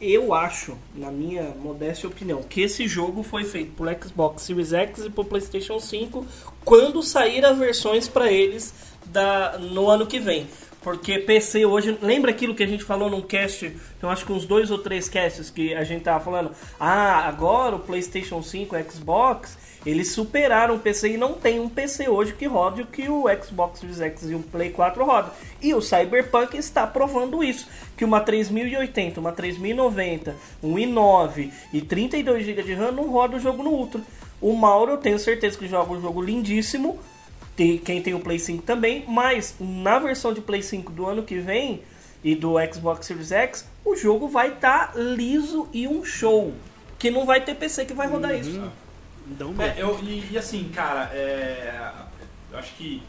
[0.00, 5.04] eu acho, na minha modesta opinião, que esse jogo foi feito pro Xbox Series X
[5.06, 6.26] e pro PlayStation 5
[6.64, 8.74] quando sair as versões pra eles
[9.06, 10.46] da, no ano que vem.
[10.88, 11.98] Porque PC hoje.
[12.00, 13.76] Lembra aquilo que a gente falou num cast?
[14.00, 16.50] Eu acho que uns dois ou três casts que a gente tava falando.
[16.80, 19.58] Ah, agora o PlayStation 5 e o Xbox.
[19.84, 23.26] Eles superaram o PC e não tem um PC hoje que rode o que o
[23.44, 25.30] Xbox Series X e o Play 4 rodam.
[25.60, 27.68] E o Cyberpunk está provando isso.
[27.94, 33.40] Que uma 3080, uma 3090, um i9 e 32 GB de RAM não roda o
[33.40, 34.00] jogo no Ultra.
[34.40, 36.98] O Mauro, eu tenho certeza que joga um jogo lindíssimo.
[37.58, 41.24] Tem- quem tem o Play 5 também, mas na versão de Play 5 do ano
[41.24, 41.82] que vem
[42.22, 46.54] e do Xbox Series X, o jogo vai estar liso e um show.
[47.00, 48.70] Que não vai ter PC que vai rodar isso.
[49.26, 49.80] Dão É, mesmo.
[49.80, 51.74] eu, e, e assim, cara, é,
[52.52, 53.02] eu acho que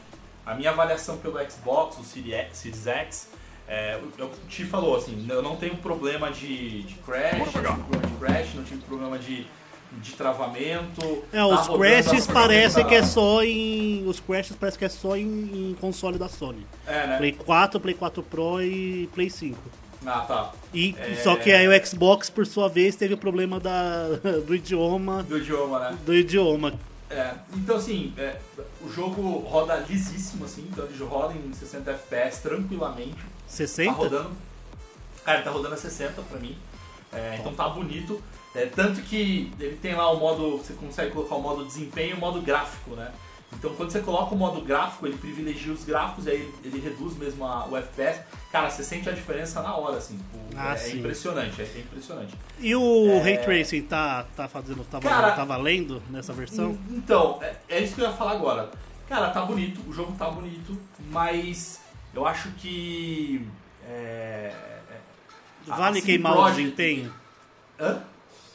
[0.43, 3.29] a minha avaliação pelo Xbox, o Series X, Series X
[3.67, 7.61] é, o- o te falou, assim, eu não tenho problema de, de crash, não tive
[7.61, 9.45] problema de crash, não tive problema de,
[9.93, 11.23] de travamento.
[11.33, 14.05] É, tá os rodando crashes as- parece que é só em.
[14.07, 16.65] Os crashes parece que é só em, em console da Sony.
[16.87, 17.17] É, né?
[17.17, 19.57] Play 4, Play 4 Pro e Play 5.
[20.05, 20.51] Ah, tá.
[20.73, 21.15] E, É.
[21.15, 24.07] Só que aí o Xbox, por sua vez, teve o problema da,
[24.47, 25.23] do idioma.
[25.23, 25.97] Do idioma, né?
[26.05, 26.73] Do idioma.
[27.09, 28.37] É, então assim, é,
[28.81, 33.15] o jogo roda lisíssimo, assim, então ele roda em 60 FPS tranquilamente.
[33.15, 33.91] Tá 60?
[33.91, 34.31] rodando.
[35.25, 36.55] Cara, tá rodando a 60 pra mim.
[37.11, 38.21] É, então tá bonito.
[38.55, 40.57] É, tanto que ele tem lá o modo.
[40.57, 43.11] Você consegue colocar o modo desempenho e o modo gráfico, né?
[43.51, 46.79] Então quando você coloca o modo gráfico, ele privilegia os gráficos e aí ele, ele
[46.79, 48.21] reduz mesmo a- o FPS.
[48.51, 50.19] Cara, você sente a diferença na hora, assim.
[50.33, 52.35] O- Ah, é, é impressionante, é, é impressionante.
[52.59, 54.83] E o Ray Tracing tá, tá fazendo.
[54.85, 56.71] Tá, valendo- Cara- tá valendo nessa versão?
[56.89, 58.69] En- Então, é, é isso que eu ia falar agora.
[59.07, 60.77] Cara, tá bonito, o jogo tá bonito,
[61.09, 61.79] mas
[62.13, 63.47] eu acho que.
[63.87, 64.53] É,
[64.91, 67.13] é, Vale queimar o desempenho?
[67.79, 68.01] Hã?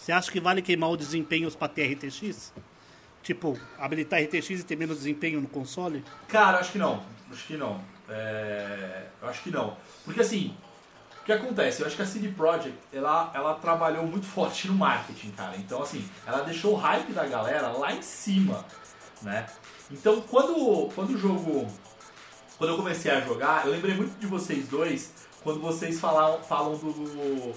[0.04, 2.52] Você acha que vale queimar o desempenho para ter RTX?
[3.22, 6.04] Tipo, habilitar RTX e ter menos desempenho no console?
[6.28, 7.02] Cara, acho que não.
[7.32, 7.80] Acho que não.
[8.06, 9.78] É, acho que não.
[10.04, 10.54] Porque assim,
[11.22, 11.80] o que acontece?
[11.80, 15.56] Eu acho que a CD Projekt, ela, ela trabalhou muito forte no marketing, cara.
[15.56, 18.62] Então, assim, ela deixou o hype da galera lá em cima,
[19.22, 19.46] né?
[19.90, 21.66] Então, quando, quando o jogo...
[22.58, 26.76] Quando eu comecei a jogar, eu lembrei muito de vocês dois, quando vocês falam, falam
[26.76, 27.54] do...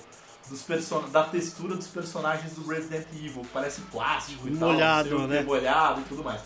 [0.50, 1.02] Dos person...
[1.10, 5.42] da textura dos personagens do Resident Evil, que parece plástico e tal, Molhado, quê, né?
[5.44, 6.42] molhado e tudo mais.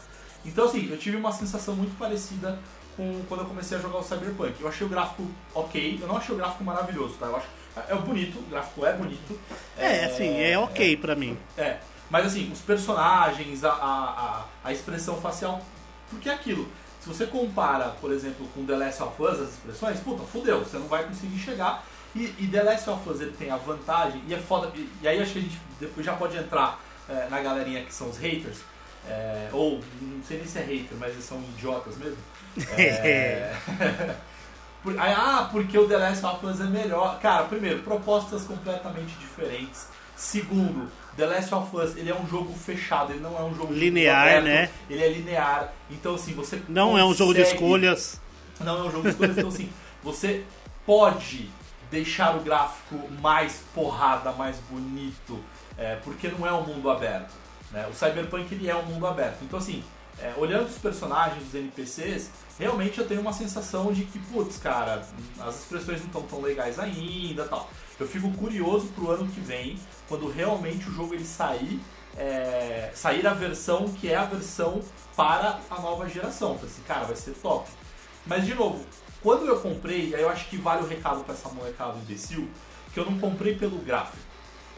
[0.45, 2.57] Então, assim, eu tive uma sensação muito parecida
[2.97, 4.59] com quando eu comecei a jogar o Cyberpunk.
[4.59, 7.27] Eu achei o gráfico ok, eu não achei o gráfico maravilhoso, tá?
[7.27, 7.47] Eu acho
[7.87, 9.39] é bonito, o gráfico é bonito.
[9.77, 11.37] É, assim, é ok pra mim.
[11.57, 11.77] É,
[12.09, 15.61] mas assim, os personagens, a, a, a, a expressão facial,
[16.09, 16.67] porque é aquilo.
[16.99, 20.77] Se você compara, por exemplo, com The Last of Us, as expressões, puta, fudeu, você
[20.77, 21.83] não vai conseguir chegar.
[22.15, 25.07] E, e The Last of Us ele tem a vantagem, e é foda, e, e
[25.07, 28.17] aí acho que a gente depois já pode entrar é, na galerinha que são os
[28.17, 28.57] haters,
[29.07, 32.17] é, ou não sei nem se é hater, mas eles são idiotas mesmo.
[32.77, 33.55] É,
[34.83, 37.19] por- ah, porque o The Last of Us é melhor.
[37.19, 39.87] Cara, primeiro, propostas completamente diferentes.
[40.15, 43.73] Segundo, The Last of Us ele é um jogo fechado, ele não é um jogo
[43.73, 44.69] Linear, aberto, né?
[44.89, 45.73] Ele é linear.
[45.89, 48.21] Então assim, você Não é um jogo de consegue- escolhas.
[48.59, 49.69] Não é um jogo de escolhas, então assim,
[50.03, 50.43] você
[50.85, 51.49] pode
[51.91, 55.39] deixar o gráfico mais porrada, mais bonito,
[55.77, 57.33] é, porque não é um mundo aberto.
[57.69, 57.85] Né?
[57.87, 59.43] O Cyberpunk ele é um mundo aberto.
[59.43, 59.83] Então assim,
[60.19, 65.05] é, olhando os personagens, os NPCs, realmente eu tenho uma sensação de que, putz, cara,
[65.39, 67.69] as expressões não estão tão legais ainda tal.
[67.99, 69.77] Eu fico curioso pro ano que vem,
[70.07, 71.79] quando realmente o jogo ele sair,
[72.17, 74.81] é, sair a versão que é a versão
[75.15, 76.55] para a nova geração.
[76.55, 77.69] Falei assim, cara, vai ser top.
[78.25, 78.85] Mas de novo,
[79.21, 82.49] quando eu comprei, aí eu acho que vale o recado pra essa molecada imbecil,
[82.93, 84.17] que eu não comprei pelo gráfico.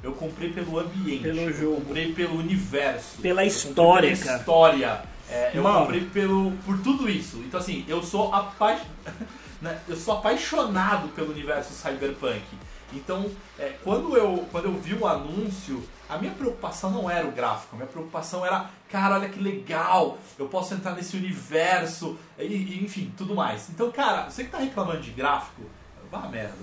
[0.01, 1.23] Eu comprei pelo ambiente.
[1.23, 1.75] Pelo eu jogo.
[1.81, 3.21] comprei pelo universo.
[3.21, 4.39] Pela eu história, pela cara.
[4.39, 5.03] história.
[5.29, 5.79] É, eu Mano.
[5.79, 7.37] comprei pelo, por tudo isso.
[7.37, 8.79] Então assim, eu sou apa...
[9.61, 12.43] né, eu sou apaixonado pelo universo cyberpunk.
[12.91, 17.31] Então, é, quando, eu, quando eu vi o anúncio, a minha preocupação não era o
[17.31, 22.43] gráfico, a minha preocupação era, cara, olha que legal, eu posso entrar nesse universo, e,
[22.43, 23.69] e, enfim, tudo mais.
[23.69, 25.63] Então, cara, você que tá reclamando de gráfico,
[26.11, 26.57] vá merda.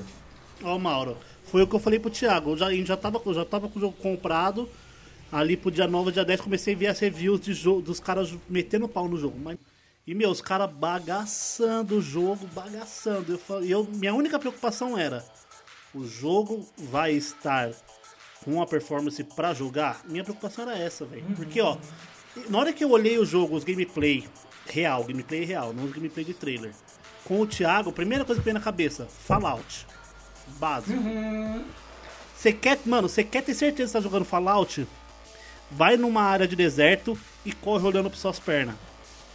[0.63, 2.51] Ó, Mauro, foi o que eu falei pro Thiago.
[2.51, 4.69] Eu já, gente já tava, eu já tava com o jogo comprado.
[5.33, 8.35] Ali pro dia 9, dia 10, comecei a ver as reviews de jogo, dos caras
[8.49, 9.39] metendo pau no jogo.
[9.39, 9.59] Mas,
[10.07, 13.39] e, meu, os caras bagaçando o jogo, bagaçando.
[13.49, 15.25] Eu, eu, minha única preocupação era:
[15.95, 17.71] o jogo vai estar
[18.47, 20.03] uma performance pra jogar?
[20.05, 21.25] Minha preocupação era essa, velho.
[21.37, 21.77] Porque, ó,
[22.49, 24.25] na hora que eu olhei o jogo, os gameplay
[24.67, 26.73] real, gameplay real, não os gameplay de trailer,
[27.25, 29.87] com o Thiago, a primeira coisa que veio na cabeça: Fallout
[30.59, 30.99] básico.
[32.37, 34.87] Você quer, mano, você quer ter certeza que tá jogando Fallout?
[35.71, 38.75] Vai numa área de deserto e corre olhando para suas pernas.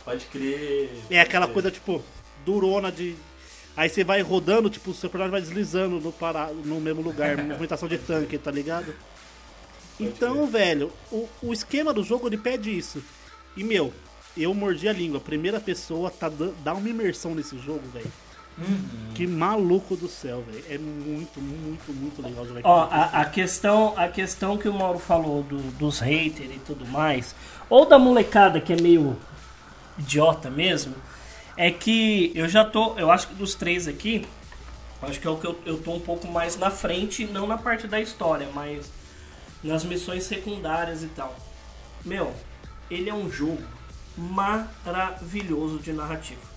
[0.04, 0.90] Pode crer.
[1.10, 2.04] É aquela coisa tipo
[2.44, 3.16] durona de
[3.78, 6.48] Aí você vai rodando, tipo, o seu personagem vai deslizando no, para...
[6.48, 8.94] no mesmo lugar, movimentação de tanque, tá ligado?
[10.00, 13.02] Então, velho, o, o esquema do jogo ele pede isso.
[13.56, 13.94] E meu,
[14.38, 15.20] eu mordi a língua.
[15.20, 16.30] Primeira pessoa tá
[16.64, 18.12] dá uma imersão nesse jogo, velho.
[19.14, 20.64] Que maluco do céu, velho.
[20.70, 25.00] É muito, muito, muito legal jogar Ó, a, a questão, a questão que o Mauro
[25.00, 27.36] falou do- dos haters e tudo mais,
[27.70, 29.18] ou da molecada que é meio
[29.98, 30.96] idiota mesmo,
[31.58, 34.26] é que eu já tô, eu acho que dos três aqui,
[35.02, 37.58] acho que é o que eu, eu tô um pouco mais na frente, não na
[37.58, 38.92] parte da história, mas
[39.64, 41.36] nas missões secundárias e tal.
[42.04, 42.34] Meu,
[42.90, 43.64] ele é um jogo
[44.18, 46.56] maravilhoso de narrativa.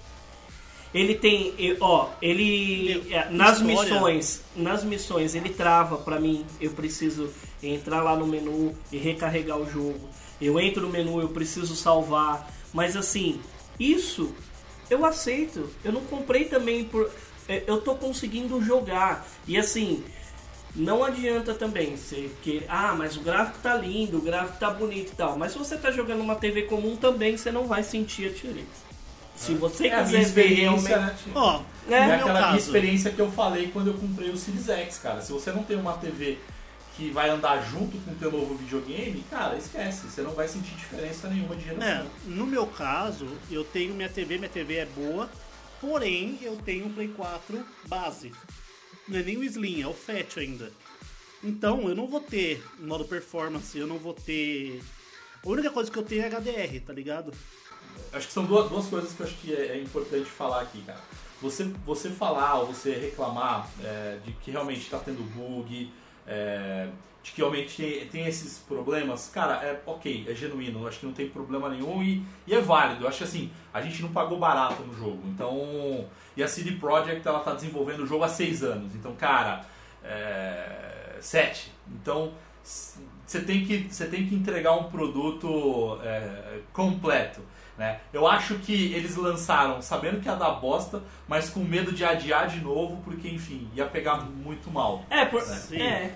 [0.92, 3.92] Ele tem, ó, ele Meu, é, nas história.
[3.92, 7.30] missões, nas missões ele trava pra mim, eu preciso
[7.62, 10.08] entrar lá no menu e recarregar o jogo.
[10.40, 13.40] Eu entro no menu, eu preciso salvar, mas assim,
[13.78, 14.34] isso
[14.90, 15.68] eu aceito.
[15.84, 17.10] Eu não comprei também por
[17.48, 19.26] é, eu tô conseguindo jogar.
[19.46, 20.04] E assim,
[20.76, 25.12] não adianta também você que ah, mas o gráfico tá lindo, o gráfico tá bonito
[25.12, 25.36] e tal.
[25.38, 28.88] Mas se você tá jogando uma TV comum também, você não vai sentir a diferença.
[29.36, 31.12] Se você É a minha quiser ver experiência, realmente.
[31.12, 31.16] né?
[31.22, 31.32] tio?
[31.36, 34.68] Ó, É, É aquela minha caso, experiência que eu falei quando eu comprei o Series
[34.68, 35.20] X, cara.
[35.22, 36.38] Se você não tem uma TV
[36.98, 40.08] que vai andar junto com o teu novo videogame, cara, esquece.
[40.08, 41.88] Você não vai sentir diferença nenhuma de geração.
[41.88, 45.30] É, no meu caso, eu tenho minha TV, minha TV é boa,
[45.80, 48.32] porém eu tenho um Play 4 base.
[49.06, 50.72] Não é nem o Slim, é o Fat ainda.
[51.42, 54.82] Então eu não vou ter modo performance, eu não vou ter.
[55.44, 57.32] A única coisa que eu tenho é HDR, tá ligado?
[58.12, 60.82] Acho que são duas, duas coisas que eu acho que é, é importante falar aqui,
[60.82, 61.00] cara.
[61.40, 65.92] Você, você falar ou você reclamar é, de que realmente está tendo bug,
[66.28, 66.88] é,
[67.22, 71.12] de que realmente tem, tem esses problemas, cara, é ok, é genuíno, acho que não
[71.12, 73.08] tem problema nenhum e, e é válido.
[73.08, 75.22] Acho que assim, a gente não pagou barato no jogo.
[75.26, 76.06] Então.
[76.36, 78.94] E a CD Projekt ela tá desenvolvendo o jogo há seis anos.
[78.94, 79.64] Então, cara,
[80.04, 81.72] é, sete.
[81.90, 87.40] Então você tem que você tem que entregar um produto é, completo.
[87.78, 88.00] Né?
[88.12, 92.48] Eu acho que eles lançaram sabendo que ia dar bosta, mas com medo de adiar
[92.48, 95.04] de novo, porque enfim, ia pegar muito mal.
[95.08, 95.80] É, por, Sim.
[95.80, 96.12] é,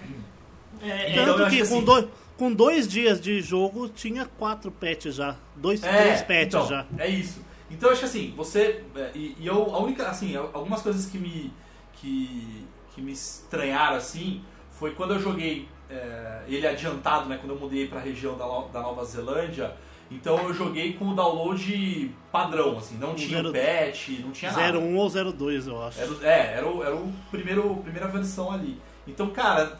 [0.82, 2.06] é, Então, Tanto acho que que com, assim- dois,
[2.36, 5.36] com dois dias de jogo tinha quatro patches já.
[5.54, 6.86] Dois, três patches É, então, já.
[6.98, 7.40] É isso.
[7.70, 8.84] Então eu acho que assim, você.
[8.96, 10.08] é, E, e eu, a única.
[10.08, 11.52] Assim, algumas coisas que me.
[11.94, 14.42] que, que me estranharam assim
[14.72, 17.38] foi quando eu joguei é, ele adiantado, né?
[17.40, 19.74] Quando eu mudei pra região da, da Nova Zelândia.
[20.14, 24.78] Então eu joguei com o download padrão, assim, não tinha zero- patch, não tinha nada.
[24.78, 26.00] 01 ou 02, eu acho.
[26.00, 28.80] Era, é, era o, era o primeiro primeira versão ali.
[29.06, 29.78] Então, cara,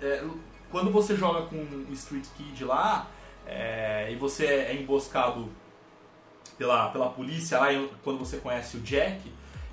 [0.00, 0.24] é,
[0.70, 3.08] quando você joga com o Street Kid lá
[3.46, 5.48] é, e você é emboscado
[6.58, 7.68] pela, pela polícia lá,
[8.04, 9.20] quando você conhece o Jack,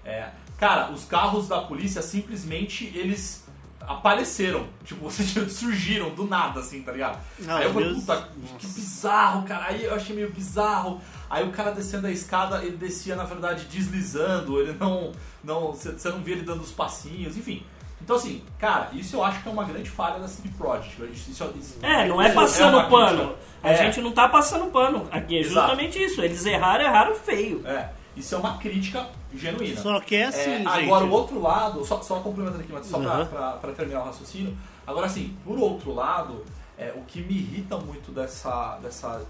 [0.06, 3.48] é, cara, os carros da polícia simplesmente eles
[3.90, 7.18] apareceram, tipo, você surgiram do nada, assim, tá ligado?
[7.48, 8.00] Ah, Aí eu falei, Deus.
[8.02, 8.30] puta,
[8.60, 9.66] que bizarro, cara.
[9.66, 11.02] Aí eu achei meio bizarro.
[11.30, 15.12] Aí o cara descendo a escada, ele descia, na verdade, deslizando, ele não.
[15.44, 17.64] não Você não via ele dando os passinhos, enfim.
[18.02, 20.96] Então, assim, cara, isso eu acho que é uma grande falha da CD Projekt.
[21.12, 23.18] Isso, isso- isso- É, não é passando uma pano.
[23.18, 23.40] crítica.
[23.62, 25.08] A É, gente não tá passando pano.
[25.12, 25.60] Aqui é Exato.
[25.68, 26.22] justamente isso.
[26.22, 27.62] Eles erraram, erraram feio.
[27.68, 29.06] É, isso é uma crítica
[29.36, 29.82] genuína.
[29.82, 33.00] Só que é assim, É, agora, o outro lado, só, só complementando aqui, mas só
[33.00, 33.60] pra, Uhum.
[33.60, 34.58] pra terminar o raciocínio.
[34.88, 36.44] Agora, assim, por outro lado,
[36.78, 39.24] é, o que me irrita muito dessa, dessa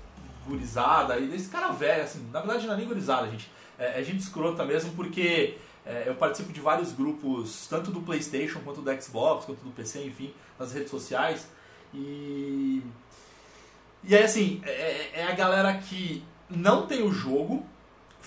[0.48, 3.52] gurizada e desse cara velho, assim, na verdade não é nem gurizada, gente.
[3.78, 8.60] É, é gente escrota mesmo, porque é, eu participo de vários grupos, tanto do PlayStation
[8.60, 11.48] quanto do Xbox, quanto do PC, enfim, nas redes sociais.
[11.94, 12.82] E.
[14.04, 17.66] E aí, assim, é, é a galera que não tem o jogo,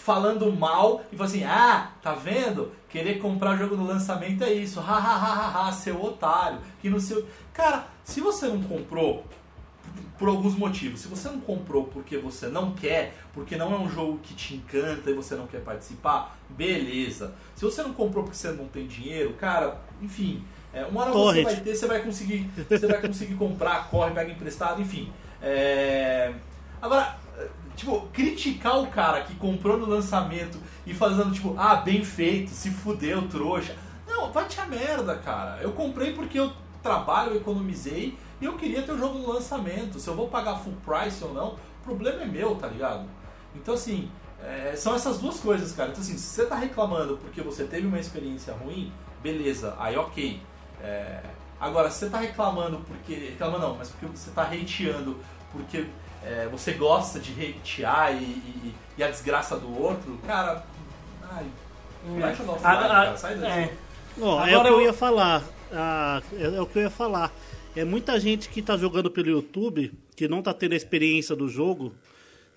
[0.03, 2.73] falando mal e fala assim: ah, tá vendo?
[2.89, 6.59] Querer comprar o jogo no lançamento é isso, ha ha ha ha, ha seu otário,
[6.81, 7.19] que não sei.
[7.19, 7.27] o-".
[7.55, 9.25] Cara, se você não comprou
[10.19, 13.89] por alguns motivos, se você não comprou porque você não quer, porque não é um
[13.89, 17.35] jogo que te encanta e você não quer participar, beleza.
[17.55, 21.43] Se você não comprou porque você não tem dinheiro, cara, enfim, é, uma hora você
[21.43, 25.13] vai ter, você vai conseguir, você vai conseguir comprar, corre, pega emprestado, enfim.
[25.41, 26.33] É...
[26.81, 27.17] Agora,
[27.77, 32.71] tipo, criticar o cara que comprou no lançamento e fazendo, tipo, ah, bem feito, se
[32.71, 33.77] fudeu, trouxa.
[34.07, 35.61] Não, vai te a merda, cara.
[35.63, 36.53] Eu comprei porque eu
[36.83, 39.99] trabalho, eu economizei e eu queria ter o jogo no lançamento.
[39.99, 43.07] Se eu vou pagar full price ou não, o problema é meu, tá ligado?
[43.55, 44.11] Então, assim,
[44.43, 45.91] é, são essas duas coisas, cara.
[45.91, 48.93] Então, assim, se você tá reclamando porque você teve uma experiência ruim,
[49.23, 50.41] beleza, aí ok.
[50.83, 51.23] É,
[51.61, 53.15] agora, se você tá reclamando porque.
[53.15, 55.17] Reclamando não, mas porque você tá hateando
[55.53, 55.87] porque
[56.25, 60.65] é, você gosta de hatear e, e, e a desgraça do outro, cara.
[61.31, 61.47] Ai,
[62.21, 63.51] vai jogar cara, sai daí.
[63.65, 63.75] é.
[64.19, 65.43] É Agora o que eu eu- ia falar.
[65.73, 67.33] Ah, é, é o que eu ia falar.
[67.75, 71.49] É muita gente que tá jogando pelo YouTube, que não tá tendo a experiência do
[71.49, 71.95] jogo,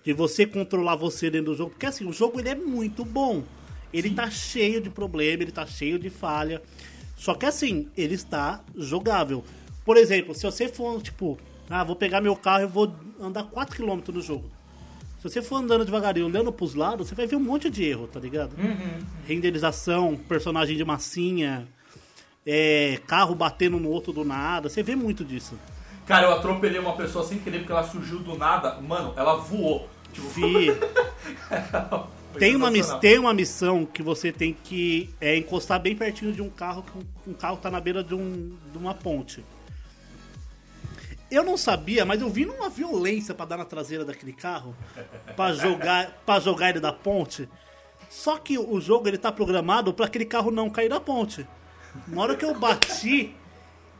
[0.04, 1.70] de você controlar você dentro do jogo.
[1.70, 3.42] Porque assim, o jogo ele é muito bom.
[3.92, 6.60] Ele tá cheio de problema, ele tá cheio de falha.
[7.16, 9.42] Só que assim, ele está jogável.
[9.86, 11.38] Por exemplo, se você for, tipo,
[11.68, 14.50] ah, vou pegar meu carro e vou andar 4km no jogo.
[15.18, 18.06] Se você for andando devagarinho, olhando pros lados, você vai ver um monte de erro,
[18.06, 18.54] tá ligado?
[19.26, 21.66] Renderização, personagem de massinha,
[22.46, 25.58] é, carro batendo no outro do nada, você vê muito disso.
[26.06, 28.80] Cara, eu atropelei uma pessoa sem querer porque ela surgiu do nada.
[28.80, 29.88] Mano, ela voou.
[30.12, 30.68] Tipo, Vi.
[32.38, 36.50] Tem uma, tem uma missão que você tem que é, encostar bem pertinho de um
[36.50, 39.42] carro, que um, um carro tá na beira de, um, de uma ponte.
[41.30, 44.76] Eu não sabia, mas eu vi numa violência pra dar na traseira daquele carro,
[45.34, 47.48] pra jogar, pra jogar ele da ponte.
[48.08, 51.46] Só que o jogo ele tá programado pra aquele carro não cair da ponte.
[52.06, 53.34] Na hora que eu bati,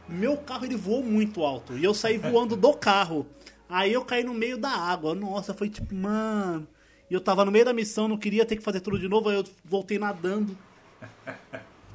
[0.07, 3.27] meu carro ele voou muito alto e eu saí voando do carro.
[3.69, 5.13] Aí eu caí no meio da água.
[5.13, 6.65] Nossa, foi tipo, mano.
[7.09, 9.29] E eu tava no meio da missão, não queria ter que fazer tudo de novo,
[9.29, 10.57] aí eu voltei nadando.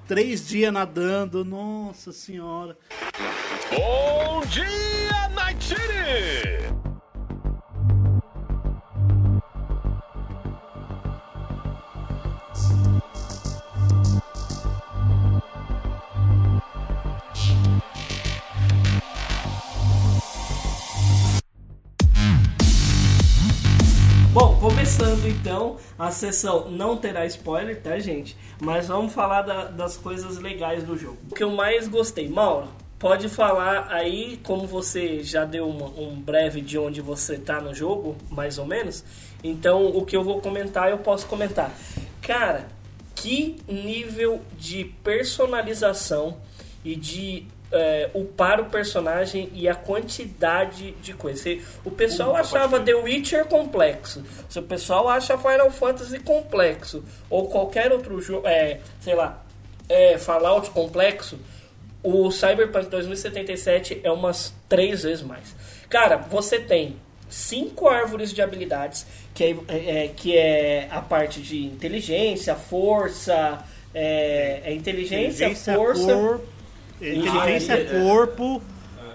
[0.06, 2.76] Três dias nadando, nossa senhora.
[3.70, 4.91] Bom dia,
[24.32, 28.36] Bom, começando então, a sessão não terá spoiler, tá, gente?
[28.60, 31.18] Mas vamos falar da- das coisas legais do jogo.
[31.30, 32.66] O que eu mais gostei, Mauro,
[33.02, 37.74] pode falar aí, como você já deu uma- um breve de onde você tá no
[37.74, 39.02] jogo, mais ou menos.
[39.42, 41.72] Então, o que eu vou comentar, eu posso comentar.
[42.22, 42.68] Cara,
[43.16, 46.36] que nível de personalização
[46.84, 47.44] e de
[47.74, 51.58] é, upar o personagem e a quantidade de coisas.
[51.82, 54.22] O pessoal achava The Witcher complexo.
[54.46, 59.42] Se o pessoal acha Final Fantasy complexo ou qualquer outro jogo, é, sei lá,
[59.88, 61.38] é, Fallout complexo,
[62.02, 65.54] o Cyberpunk 2077 é umas três vezes mais.
[65.88, 66.96] Cara, você tem
[67.28, 74.62] cinco árvores de habilidades, que é, é- que é a parte de inteligência, força, é,
[74.64, 76.14] é inteligência, força.
[76.14, 76.40] cor-
[77.00, 78.00] é, inteligência, Engenharia.
[78.02, 78.62] corpo.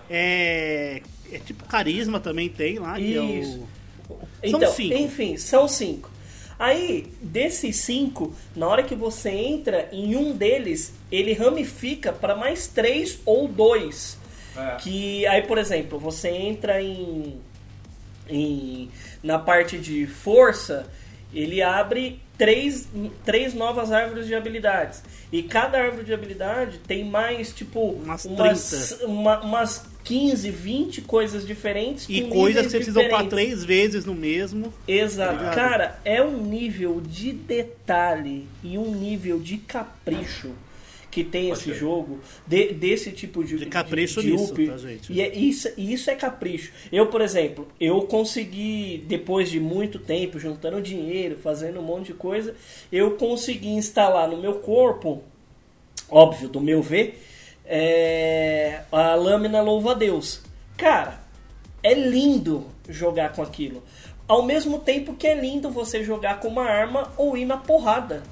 [0.09, 3.67] É, é tipo carisma também tem lá, que é Isso.
[4.09, 4.17] o.
[4.41, 4.95] Então, São cinco.
[4.95, 6.09] enfim, são cinco.
[6.59, 12.67] Aí, desses cinco, na hora que você entra em um deles, ele ramifica para mais
[12.67, 14.17] três ou dois.
[14.55, 14.75] É.
[14.77, 17.39] Que aí, por exemplo, você entra em,
[18.27, 18.89] em
[19.21, 20.87] na parte de força,
[21.33, 22.87] ele abre três,
[23.25, 25.03] três novas árvores de habilidades.
[25.31, 31.45] E cada árvore de habilidade tem mais, tipo, Umas umas, uma- umas 15, 20 coisas
[31.45, 32.05] diferentes.
[32.09, 34.73] E coisas que você precisa upar três vezes no mesmo.
[34.87, 35.33] Exato.
[35.33, 35.55] Obrigado.
[35.55, 40.51] Cara, é um nível de detalhe e um nível de capricho
[41.09, 41.75] que tem esse crer.
[41.77, 44.67] jogo, de- desse tipo de, De capricho de, de nisso, up.
[44.67, 45.11] tá, gente?
[45.11, 46.71] E é isso, isso é capricho.
[46.91, 52.13] Eu, por exemplo, eu consegui, depois de muito tempo, juntando dinheiro, fazendo um monte de
[52.13, 52.53] coisa,
[52.91, 55.23] eu consegui instalar no meu corpo,
[56.09, 57.19] óbvio, do meu ver,
[57.67, 60.41] é, a lâmina louva a Deus.
[60.77, 61.19] Cara,
[61.83, 63.83] é lindo jogar com aquilo.
[64.27, 68.23] Ao mesmo tempo que é lindo você jogar com uma arma ou ir na porrada.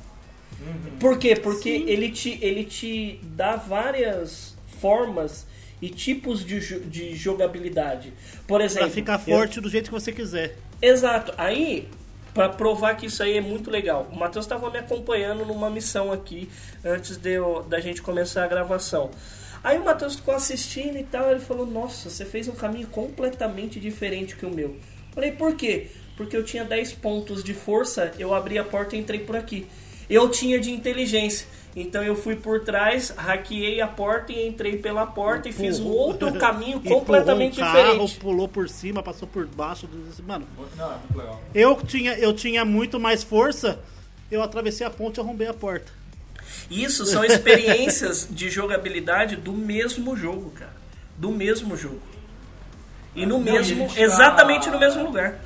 [0.99, 1.36] Por quê?
[1.36, 5.45] Porque ele te, ele te dá várias formas
[5.81, 8.13] e tipos de, de jogabilidade.
[8.47, 10.57] Por exemplo, Pra ficar eu- forte do jeito que você quiser.
[10.81, 11.33] Exato.
[11.38, 11.88] Aí,
[12.36, 16.11] pra provar que isso aí é muito legal, o Matheus estava me acompanhando numa missão
[16.11, 16.49] aqui
[16.83, 19.09] antes de eu- da gente começar a gravação.
[19.63, 23.79] Aí o Matheus ficou assistindo e tal, ele falou: Nossa, você fez um caminho completamente
[23.79, 24.75] diferente que o meu.
[25.11, 25.88] Falei: Por quê?
[26.17, 29.65] Porque eu tinha 10 pontos de força, eu abri a porta e entrei por aqui.
[30.09, 31.47] Eu tinha de inteligência.
[31.76, 35.88] Então eu fui por trás, hackeei a porta e entrei pela porta e fiz um
[35.89, 38.19] outro caminho completamente um carro, diferente.
[38.19, 39.89] pulou por cima, passou por baixo.
[40.26, 40.47] Mano,
[40.78, 41.41] Não, é muito legal.
[41.53, 43.78] eu tinha, eu tinha muito mais força.
[44.32, 45.91] Eu atravessei a ponte e arrombei a porta.
[46.71, 50.73] Isso são experiências de jogabilidade do mesmo jogo, cara.
[51.17, 52.01] Do mesmo jogo.
[53.13, 53.88] E no Não, e mesmo.
[53.88, 55.39] dá- Exatamente no mesmo lugar.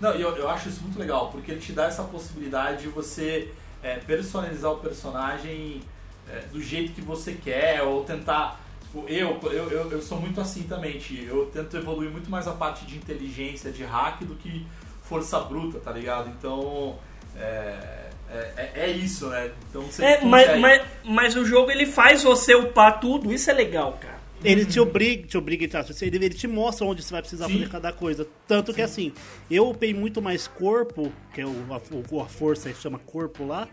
[0.00, 2.88] Não, e eu, eu acho isso muito legal, porque ele te dá essa possibilidade de
[2.88, 3.48] você
[3.84, 5.82] é, personalizar o personagem
[6.28, 8.60] é, do jeito que você quer, ou tentar.
[8.82, 11.26] Tipo, eu, eu, eu, eu sou muito assim também, Ti.
[11.28, 14.66] eu tento evoluir muito mais a parte de inteligência, de hack, do que
[15.02, 16.30] força bruta, tá ligado?
[16.30, 16.98] Então.
[17.36, 19.50] É, é, é- é isso, né?
[19.68, 23.52] Então você É, mas, mas, mas o jogo ele faz você upar tudo, isso é
[23.52, 24.13] legal, cara.
[24.44, 27.46] Ele te obriga, te obriga, entre aspas, ele, ele te mostra onde você vai precisar
[27.46, 27.54] Sim.
[27.54, 28.26] fazer cada coisa.
[28.46, 29.12] Tanto que assim,
[29.50, 33.68] eu upei muito mais corpo, que é o, a, a força que chama corpo lá.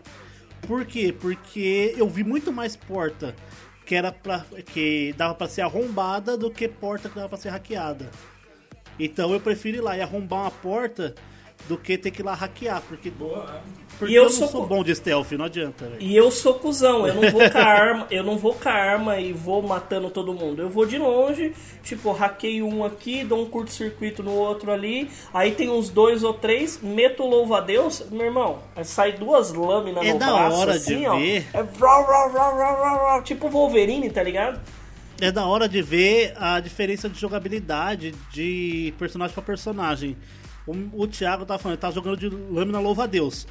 [0.62, 1.14] Por quê?
[1.18, 3.34] Porque eu vi muito mais porta
[3.84, 7.50] que era pra, que dava pra ser arrombada do que porta que dava pra ser
[7.50, 8.10] hackeada.
[8.98, 11.14] Então eu prefiro ir lá e arrombar uma porta
[11.68, 13.60] do que ter que ir lá hackear, porque, Boa,
[13.98, 15.96] porque E eu eu, não sou sou bom de stealth, não adianta, velho.
[16.00, 18.72] E eu sou cuzão, eu não vou com a arma, eu não vou com a
[18.72, 20.60] arma e vou matando todo mundo.
[20.62, 21.54] Eu vou de longe,
[21.84, 26.34] tipo, hackeio um aqui, dou um curto-circuito no outro ali, aí tem uns dois ou
[26.34, 30.78] três, meto o louva-a-Deus, meu irmão, sai duas lâminas É no da braço, hora de
[30.78, 31.16] assim, ó.
[31.16, 31.46] ver.
[31.54, 34.60] É vrau, vrau, vrau, vrau, vrau, vrau, tipo Wolverine, tá ligado?
[35.20, 40.16] É da hora de ver a diferença de jogabilidade de personagem pra personagem.
[40.66, 43.46] O, o Thiago tá falando, ele tá jogando de lâmina louva-a-Deus.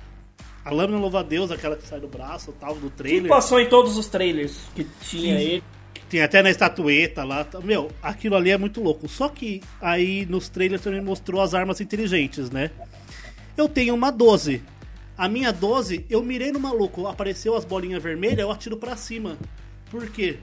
[0.64, 3.28] A lâmina louva-a-Deus, aquela que sai do braço tal, do Que trailer.
[3.30, 5.64] passou em todos os trailers que tinha ele.
[6.10, 7.44] Tem até na estatueta lá.
[7.44, 9.08] tá- Meu, aquilo ali é muito louco.
[9.10, 12.70] Só que aí nos trailers também mostrou as armas inteligentes, né?
[13.58, 14.62] Eu tenho uma 12.
[15.18, 19.38] A minha 12, eu mirei no maluco, apareceu as bolinhas vermelhas, eu atiro pra cima.
[19.90, 20.38] Por quê?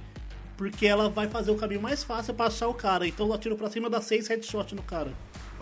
[0.57, 3.07] Porque ela vai fazer o caminho mais fácil pra achar o cara.
[3.07, 5.13] Então eu atiro pra cima, dá 6 headshot no cara.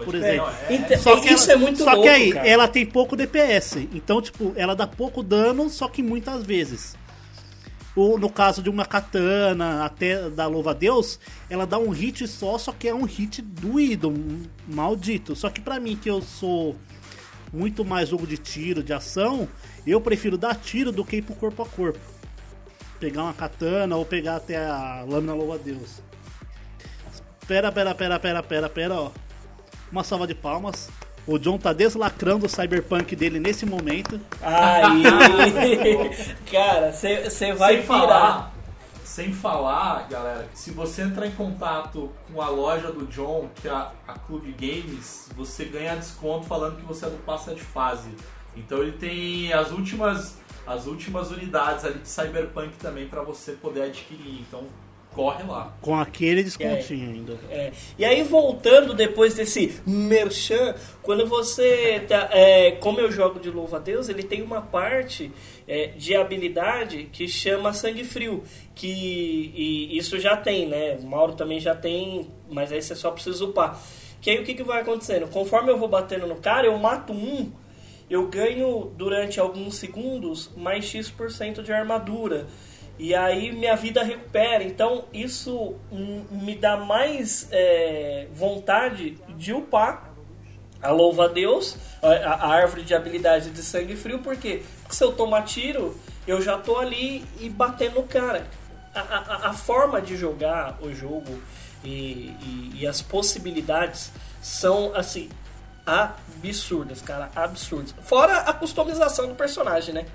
[0.04, 0.46] Por exemplo.
[0.46, 2.48] não, é- Inte- Só que isso ela- é muito Só louco, que aí, cara.
[2.48, 3.88] ela tem pouco DPS.
[3.92, 6.96] Então, tipo, ela dá pouco dano, só que muitas vezes.
[7.94, 11.18] Ou no caso de uma katana, até da louva a Deus,
[11.48, 15.34] ela dá um hit só, só que é um hit doído, um maldito.
[15.34, 16.76] Só que pra mim, que eu sou
[17.50, 19.48] muito mais jogo de tiro, de ação,
[19.86, 21.98] eu prefiro dar tiro do que ir pro corpo a corpo.
[23.00, 26.02] Pegar uma katana ou pegar até a lâmina louva a Deus.
[27.48, 29.10] Pera, pera, pera, pera, pera, pera, ó.
[29.90, 30.88] Uma salva de palmas.
[31.26, 34.20] O John tá deslacrando o cyberpunk dele nesse momento.
[34.40, 35.02] Aí,
[36.50, 37.86] cara, você vai sem virar.
[37.86, 38.54] falar,
[39.04, 43.66] sem falar, galera, que se você entrar em contato com a loja do John, que
[43.66, 47.62] é a, a Clube Games, você ganha desconto falando que você é do passa de
[47.62, 48.10] fase.
[48.56, 53.82] Então ele tem as últimas as últimas unidades ali de Cyberpunk também para você poder
[53.82, 54.40] adquirir.
[54.40, 54.64] Então
[55.16, 55.74] corre lá.
[55.80, 57.38] Com aquele descontinho ainda.
[57.50, 62.04] É, E aí, voltando depois desse merchan, quando você.
[62.06, 65.32] Tá, é, como eu jogo de louva a Deus, ele tem uma parte
[65.66, 68.44] é, de habilidade que chama sangue frio.
[68.74, 70.98] Que e isso já tem, né?
[71.00, 73.80] O Mauro também já tem, mas aí você só precisa upar.
[74.20, 75.28] Que aí o que, que vai acontecendo?
[75.28, 77.50] Conforme eu vou batendo no cara, eu mato um,
[78.10, 82.46] eu ganho durante alguns segundos mais X% de armadura.
[82.98, 84.62] E aí minha vida recupera.
[84.64, 85.74] Então isso
[86.30, 90.10] me dá mais é, vontade de upar
[90.82, 95.12] a louva a Deus, a, a árvore de habilidade de sangue frio, porque se eu
[95.12, 98.46] tomar tiro, eu já tô ali e batendo no cara.
[98.94, 101.38] A, a- a forma de jogar o jogo
[101.84, 101.88] e,
[102.40, 105.28] e- e as possibilidades são assim
[105.84, 107.94] absurdas, cara, absurdas.
[108.02, 110.06] Fora a customização do personagem, né?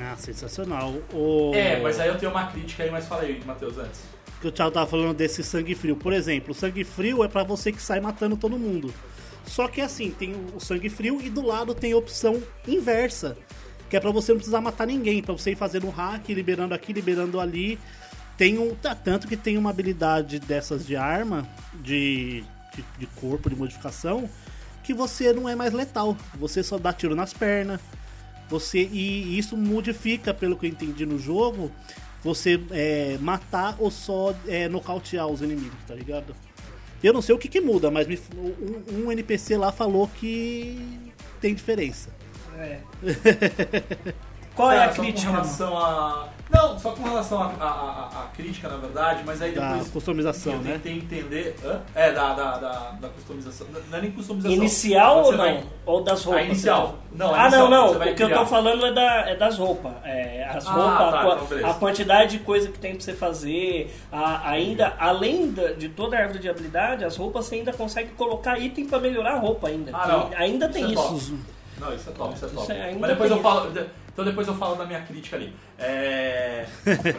[0.00, 0.94] Ah, sensacional.
[1.12, 1.52] O...
[1.54, 4.00] É, mas aí eu tenho uma crítica aí, mas fala aí, Matheus, antes.
[4.40, 5.96] que o Thiago tava falando desse sangue frio.
[5.96, 8.92] Por exemplo, o sangue frio é pra você que sai matando todo mundo.
[9.44, 13.36] Só que assim, tem o sangue frio e do lado tem a opção inversa.
[13.90, 16.92] Que é pra você não precisar matar ninguém, pra você ir fazendo hack, liberando aqui,
[16.92, 17.78] liberando ali.
[18.38, 18.74] Tem um.
[18.74, 22.42] tá, Tanto que tem uma habilidade dessas de arma, de,
[22.74, 24.30] de, de corpo, de modificação,
[24.82, 26.16] que você não é mais letal.
[26.36, 27.78] Você só dá tiro nas pernas.
[28.48, 31.70] Você, e isso modifica, pelo que eu entendi no jogo,
[32.22, 36.34] você é, matar ou só é, nocautear os inimigos, tá ligado?
[37.02, 41.10] Eu não sei o que, que muda, mas me- um, um NPC lá falou que
[41.40, 42.10] tem diferença.
[44.54, 45.26] Qual é Cara, a crítica?
[45.26, 46.28] Com relação a...
[46.52, 49.90] Não, só com relação à a, a, a crítica, na verdade, mas aí Da depois.
[49.90, 50.72] customização, eu né?
[50.74, 51.56] tentei entender.
[51.64, 51.80] Hã?
[51.94, 53.66] É, da, da, da, da customização.
[53.90, 54.54] Não é nem customização.
[54.56, 55.38] Inicial ou não?
[55.38, 56.42] vai- Ou das roupas?
[56.42, 56.94] A inicial.
[57.14, 58.00] Não, a ah, inicial, não, não.
[58.00, 58.46] O que eu tô criar.
[58.46, 59.92] falando é, da, é das roupas.
[60.04, 61.66] É, as Ah, roupas, tá, a, então beleza.
[61.68, 63.94] a quantidade de coisa que tem pra você fazer.
[64.12, 68.10] a- ainda, além da- de toda a árvore de habilidade, as roupas você ainda consegue
[68.10, 69.90] colocar item pra melhorar a roupa ainda.
[69.94, 70.30] Ah, não.
[70.36, 71.02] Ainda Isso tem é isso.
[71.02, 71.38] top.
[71.80, 72.62] Não, isso é top, isso é top.
[72.62, 73.72] Isso é- Mas depois eu falo.
[74.12, 75.52] Então depois eu falo da minha crítica ali.
[75.78, 76.66] É.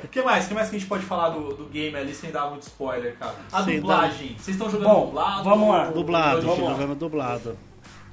[0.03, 0.45] O que mais?
[0.45, 2.63] O que mais que a gente pode falar do, do game ali sem dar muito
[2.63, 3.35] spoiler, cara?
[3.51, 4.27] A Sem dublagem.
[4.37, 5.43] Vocês estão jogando Bom, dublado?
[5.43, 5.87] vamos lá.
[5.87, 6.71] ou- Dublado, Vamos lá.
[6.71, 7.57] jogando dublado.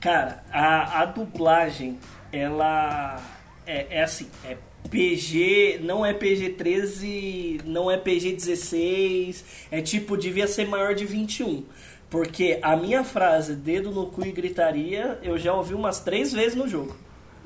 [0.01, 1.99] Cara, a, a dublagem,
[2.33, 3.20] ela
[3.66, 4.57] é, é assim, é
[4.91, 11.64] PG, não é PG-13, não é PG-16, é tipo, devia ser maior de 21.
[12.09, 16.57] Porque a minha frase, dedo no cu e gritaria, eu já ouvi umas três vezes
[16.57, 16.97] no jogo.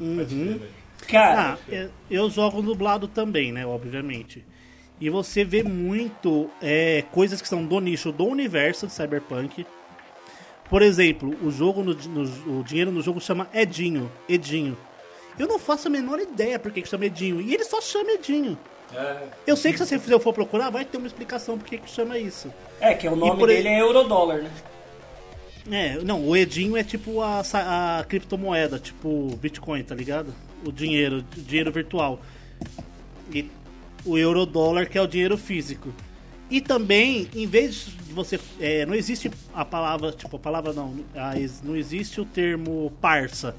[0.00, 0.60] Uhum.
[1.08, 3.66] Cara, Ah, é, eu jogo dublado também, né?
[3.66, 4.44] Obviamente.
[5.00, 9.66] E você vê muito é, coisas que são do nicho do universo de Cyberpunk.
[10.70, 14.10] Por exemplo, o jogo no, no- o dinheiro no jogo chama Edinho.
[14.28, 14.76] Edinho.
[15.38, 17.40] Eu não faço a menor ideia por que chama Edinho.
[17.40, 18.56] E ele só chama Edinho.
[18.94, 21.90] É, Eu sei que se você for procurar, vai ter uma explicação por que que
[21.90, 22.52] chama isso.
[22.80, 24.50] é que o nome por dele é Eurodólar, né?
[25.70, 30.32] É, não, o Edinho é tipo a, a criptomoeda, tipo Bitcoin, tá ligado?
[30.64, 32.20] O dinheiro, o dinheiro virtual.
[33.32, 33.50] E
[34.04, 35.92] o euro-dólar, que é o dinheiro físico.
[36.50, 38.38] E também, em vez de você.
[38.60, 40.12] é, não existe a palavra.
[40.12, 40.94] Tipo, a palavra não.
[41.14, 43.56] a não existe o termo parça.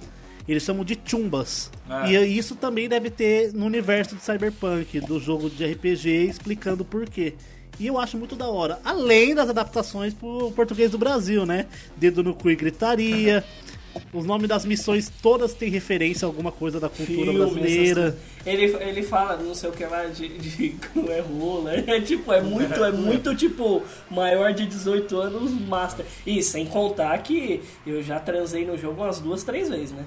[0.47, 1.71] Eles chamam de chumbas.
[1.89, 2.11] É.
[2.23, 7.09] E isso também deve ter no universo de Cyberpunk, do jogo de RPG, explicando por
[7.09, 7.33] quê.
[7.79, 8.79] E eu acho muito da hora.
[8.85, 11.65] Além das adaptações pro português do Brasil, né?
[11.97, 13.43] Dedo no cu e gritaria.
[14.13, 18.17] Os nomes das missões todas têm referência a alguma coisa da cultura brasileira.
[18.45, 21.73] ele, ele fala não sei o que lá de, de como é rola.
[21.75, 26.05] É tipo, é muito, é muito tipo maior de 18 anos master.
[26.25, 30.05] E sem contar que eu já transei no jogo umas duas, três vezes, né?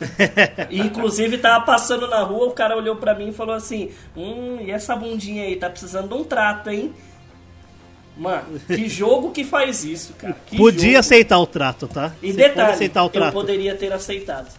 [0.70, 4.70] Inclusive tava passando na rua, o cara olhou pra mim e falou assim: Hum, e
[4.70, 6.92] essa bundinha aí, tá precisando de um trato, hein?
[8.18, 10.36] Mano, que jogo que faz isso, cara?
[10.46, 10.98] Que Podia jogo.
[10.98, 12.12] aceitar o trato, tá?
[12.20, 13.32] E Você detalhe, aceitar o eu trato.
[13.32, 14.52] poderia ter aceitado.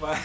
[0.00, 0.18] Mas,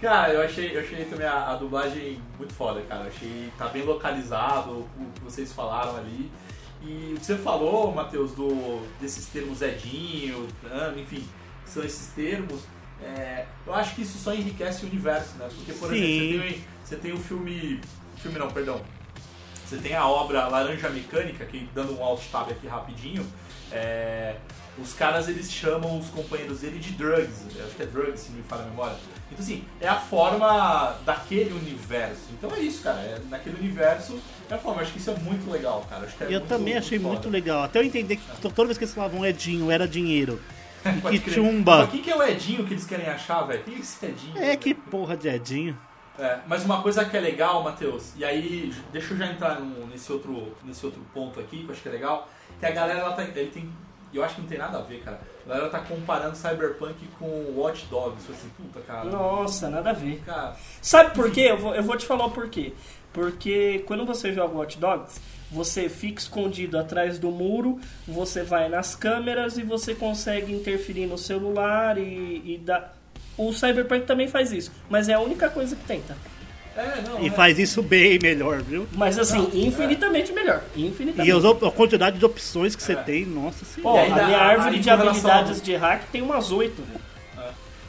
[0.00, 3.04] cara, eu achei, eu achei também a, a dublagem muito foda, cara.
[3.04, 6.30] Eu achei tá bem localizado o que vocês falaram ali.
[6.82, 11.26] E o que você falou, Matheus, do, desses termos Edinho, Tano, enfim,
[11.64, 12.60] que são esses termos,
[13.02, 15.48] é, eu acho que isso só enriquece o universo, né?
[15.52, 15.96] Porque, por Sim.
[15.96, 17.80] exemplo, você tem, você tem o filme.
[18.18, 18.80] Filme não, perdão.
[19.68, 23.26] Você tem a obra Laranja Mecânica, que dando um alt tab aqui rapidinho,
[23.70, 24.36] é,
[24.78, 28.38] os caras eles chamam os companheiros dele de drugs, acho que é drugs, se não
[28.38, 28.96] me falha a memória.
[29.30, 32.22] Então assim, é a forma daquele universo.
[32.32, 35.50] Então é isso, cara, é, naquele universo é a forma, acho que isso é muito
[35.50, 36.06] legal, cara.
[36.06, 37.12] Que é Eu muito- também achei foda.
[37.12, 37.62] muito legal.
[37.64, 40.40] Até eu entender que to- toda vez que eles falavam Edinho era dinheiro.
[41.12, 41.34] E crer.
[41.34, 41.78] chumba.
[41.78, 43.60] Mas O que, que é o Edinho que eles querem achar, velho?
[43.60, 44.38] O que é esse Edinho?
[44.38, 45.76] É que porra de Edinho.
[46.18, 50.12] É, mas uma coisa que é legal, Matheus, e aí deixa eu já entrar nesse,
[50.12, 53.12] outro, nesse outro ponto aqui, que eu acho que é legal, que a galera ela
[53.12, 53.22] tá.
[53.22, 53.70] Ele tem.
[54.12, 55.20] Eu acho que não tem nada a ver, cara.
[55.44, 58.26] A galera tá comparando Cyberpunk com Watch Dogs.
[58.26, 59.04] Eu falei assim, puta, cara.
[59.04, 60.20] Nossa, nada a ver.
[60.24, 61.42] Cara, Sabe por quê?
[61.50, 62.72] Eu vou, eu vou te falar o porquê.
[63.12, 68.94] Porque quando você joga Watch Dogs, você fica escondido atrás do muro, você vai nas
[68.94, 72.92] câmeras e você consegue interferir no celular e, e dá.
[73.38, 76.14] O Cyberpunk também faz isso, mas é a única coisa que tem, tá?
[76.76, 77.20] é, não.
[77.22, 77.30] E é.
[77.30, 78.86] faz isso bem melhor, viu?
[78.92, 80.62] Mas assim, Não, infinitamente melhor.
[80.76, 81.36] E Infinitamente.
[81.36, 82.96] as op- a quantidade de opções que você É.
[82.96, 83.98] tem, nossa Pô, senhora.
[84.00, 86.82] E ainda- a minha árvore de habilidades ao- de hack tem umas oito.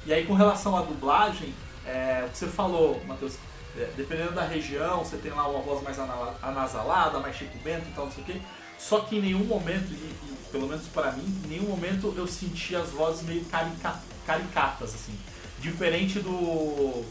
[0.06, 1.54] E aí, com relação à dublagem,
[1.86, 3.34] é, o que você falou, Matheus,
[3.78, 7.86] é, dependendo da região, você tem lá uma voz mais ana- anasalada, mais Chico Bento
[7.88, 8.36] e tal, não sei o quê.
[8.80, 12.26] Só que em nenhum momento, e, e pelo menos para mim, em nenhum momento eu
[12.26, 15.14] senti as vozes meio carica- caricatas, assim.
[15.62, 17.04] Diferente do,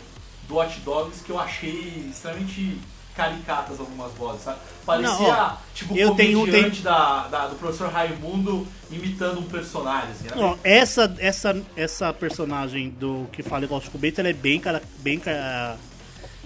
[0.48, 2.78] do Watch Dogs, que eu achei extremamente
[3.14, 4.58] caricatas algumas vozes, sabe?
[4.86, 10.10] Parecia, Não, ó, tipo, eu tenho- comediante da, da- do professor Raimundo imitando um personagem,
[10.12, 10.26] assim.
[10.36, 14.80] Ó, essa, essa, essa personagem do que fala igual Chico Bento, ela é bem, cara,
[15.00, 15.76] bem, ca-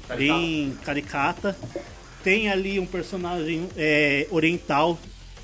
[0.09, 0.17] Caricata.
[0.41, 1.57] bem caricata.
[2.25, 4.99] Tem ali um personagem é, oriental,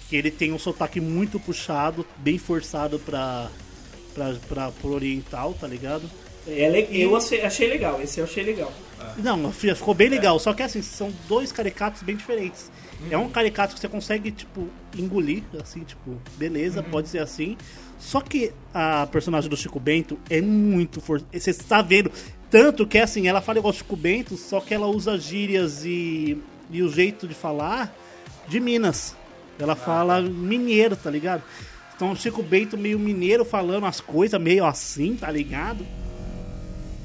[0.08, 3.48] que ele tem um sotaque muito puxado, bem forçado pra,
[4.14, 6.08] pra, pra, pro oriental, tá ligado?
[6.48, 8.72] É Eu achei, legal, esse eu achei legal.
[9.18, 10.38] Não, fi- ficou bem legal.
[10.38, 12.70] Só que assim, são dois caricatos bem diferentes.
[13.10, 17.56] É um caricato que você consegue, tipo, engolir, assim, tipo, beleza, pode ser assim.
[17.98, 21.26] Só que a personagem do Chico Bento é muito forte.
[21.32, 22.10] Você está vendo.
[22.50, 26.38] Tanto que assim, ela fala igual o Chico Bento, só que ela usa gírias e,
[26.70, 27.94] e o jeito de falar
[28.48, 29.14] de Minas.
[29.58, 31.42] Ela fala mineiro, tá ligado?
[31.94, 35.84] Então o Chico Bento meio mineiro falando as coisas meio assim, tá ligado?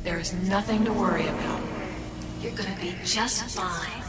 [0.04, 1.62] There's nothing to worry about.
[2.42, 4.03] You're gonna be just fine.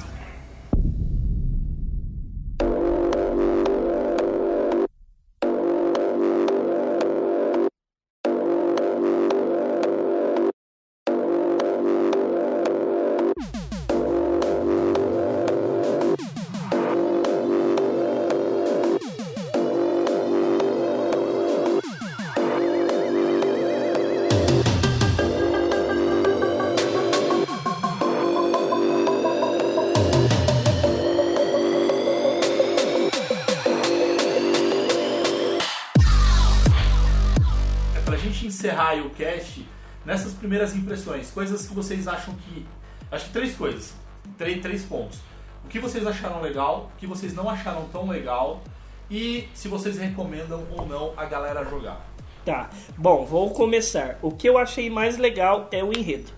[40.44, 42.66] Primeiras impressões, coisas que vocês acham que.
[43.10, 43.94] Acho que três coisas.
[44.36, 45.18] Três, três pontos.
[45.64, 48.62] O que vocês acharam legal, o que vocês não acharam tão legal
[49.10, 52.06] e se vocês recomendam ou não a galera jogar.
[52.44, 52.68] Tá,
[52.98, 54.18] bom, vou começar.
[54.20, 56.30] O que eu achei mais legal é o enredo.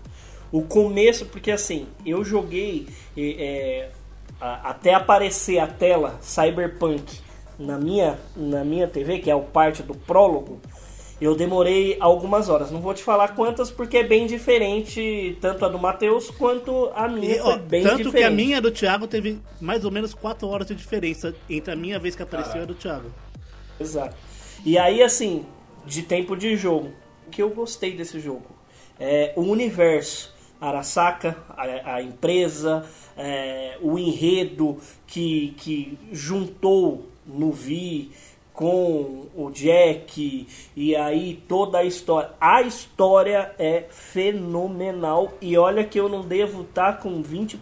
[0.53, 3.89] O começo, porque assim, eu joguei é,
[4.39, 7.19] até aparecer a tela Cyberpunk
[7.59, 10.61] na minha, na minha TV, que é o parte do prólogo,
[11.19, 12.71] eu demorei algumas horas.
[12.71, 17.07] Não vou te falar quantas, porque é bem diferente, tanto a do Matheus quanto a
[17.07, 17.35] minha.
[17.35, 18.17] E, ó, bem tanto diferente.
[18.17, 21.75] que a minha do Thiago teve mais ou menos 4 horas de diferença entre a
[21.75, 23.11] minha vez que apareceu e a do Thiago.
[23.79, 24.15] Exato.
[24.65, 25.45] E aí, assim,
[25.85, 26.91] de tempo de jogo,
[27.27, 28.45] o que eu gostei desse jogo
[28.99, 30.35] é o universo.
[30.59, 32.83] Arasaka, a, a empresa,
[33.15, 38.11] é, o enredo que, que juntou no Vi
[38.57, 42.31] com o Jack e aí toda a história.
[42.41, 47.59] A história é fenomenal e olha que eu não devo estar com 20%,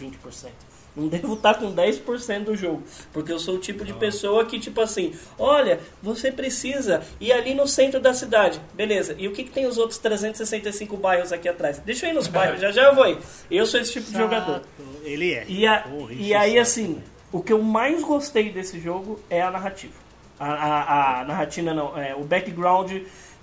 [0.00, 0.48] 20%.
[0.94, 2.82] Não devo estar com 10% do jogo.
[3.12, 7.52] Porque eu sou o tipo de pessoa que, tipo assim, olha, você precisa ir ali
[7.54, 8.60] no centro da cidade.
[8.74, 9.16] Beleza.
[9.18, 11.78] E o que, que tem os outros 365 bairros aqui atrás?
[11.80, 13.18] Deixa eu ir nos bairros, já já eu vou ir.
[13.50, 14.62] Eu sou esse tipo de jogador.
[15.02, 15.44] Ele é.
[15.48, 17.00] E, a- Porra, e aí, assim,
[17.32, 19.99] o que eu mais gostei desse jogo é a narrativa.
[20.40, 22.90] A, a, a narrativa não, é o background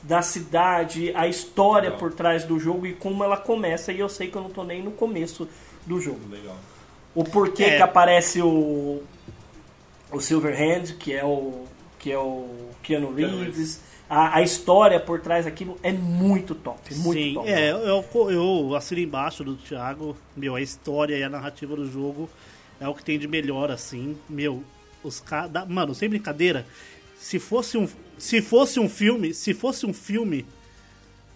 [0.01, 3.91] da cidade, a história por trás do jogo e como ela começa.
[3.93, 5.47] E eu sei que eu não tô nem no começo
[5.85, 6.19] do jogo.
[6.29, 6.55] Legal.
[7.13, 7.75] O porquê É.
[7.77, 9.01] que aparece o
[10.11, 11.65] o Silverhand, que é o
[11.99, 13.81] que é o Keanu Keanu Reeves.
[14.09, 17.49] A, a história por trás daquilo é muito top, muito Sim, top.
[17.49, 20.15] é, eu, eu assino embaixo do Thiago.
[20.35, 22.29] Meu, a história e a narrativa do jogo
[22.79, 24.17] é o que tem de melhor, assim.
[24.29, 24.63] Meu,
[25.07, 25.51] os caras.
[25.67, 26.65] Mano, sem brincadeira,
[27.17, 27.88] se fosse um.
[28.17, 30.43] Se fosse um filme, se fosse um filme,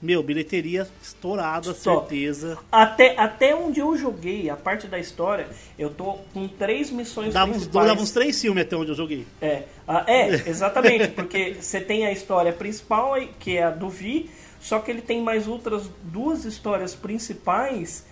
[0.02, 2.58] meu, bilheteria estourada, certeza.
[2.72, 7.52] Até, até onde eu joguei, a parte da história, eu tô com três missões Dava
[7.52, 7.88] uns, principais.
[7.88, 9.28] dava uns três filmes até onde eu joguei.
[9.40, 14.32] É, ah, é, exatamente, porque você tem a história principal, que é a do Vi,
[14.60, 18.06] só que ele tem mais outras duas histórias principais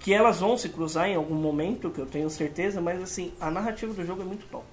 [0.00, 3.50] que elas vão se cruzar em algum momento, que eu tenho certeza, mas assim, a
[3.50, 4.66] narrativa do jogo é muito top.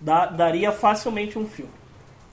[0.00, 1.72] Dá- daria facilmente um filme.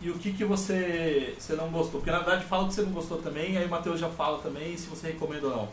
[0.01, 1.99] E o que, que você, você não gostou?
[1.99, 4.77] Porque na verdade fala que você não gostou também, aí o Matheus já fala também
[4.77, 5.69] se você recomenda ou não.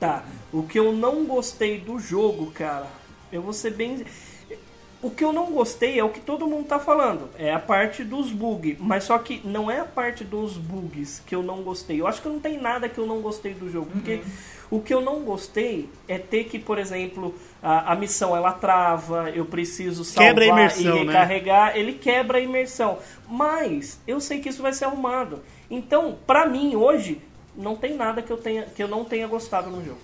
[0.00, 2.86] Tá, o que eu não gostei do jogo, cara,
[3.32, 4.04] eu vou ser bem.
[5.02, 8.02] O que eu não gostei é o que todo mundo tá falando, é a parte
[8.02, 12.00] dos bugs, mas só que não é a parte dos bugs que eu não gostei.
[12.00, 14.22] Eu acho que não tem nada que eu não gostei do jogo, porque
[14.70, 19.30] o que eu não gostei é ter que, por exemplo, a, a missão ela trava,
[19.30, 21.12] eu preciso salvar Quebra a imersão, e né?
[21.12, 22.98] recarregar, ele quebra a imersão.
[23.28, 25.42] Mas eu sei que isso vai ser arrumado.
[25.70, 27.20] Então, pra mim hoje
[27.56, 30.00] não tem nada que eu tenha que eu não tenha gostado no jogo.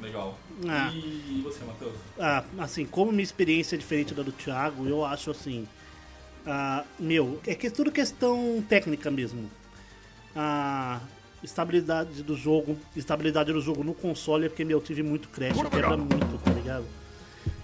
[0.00, 0.36] Legal.
[0.68, 0.90] Ah.
[0.92, 1.94] E você, Matheus?
[2.18, 5.66] Ah, assim, como minha experiência é diferente da do Thiago, eu acho assim.
[6.46, 9.50] ah, meu, é que é tudo questão técnica mesmo.
[10.34, 11.00] A
[11.42, 15.56] estabilidade do jogo, estabilidade do jogo no console é porque, meu, eu tive muito crash,
[15.70, 16.84] quebra muito, tá ligado?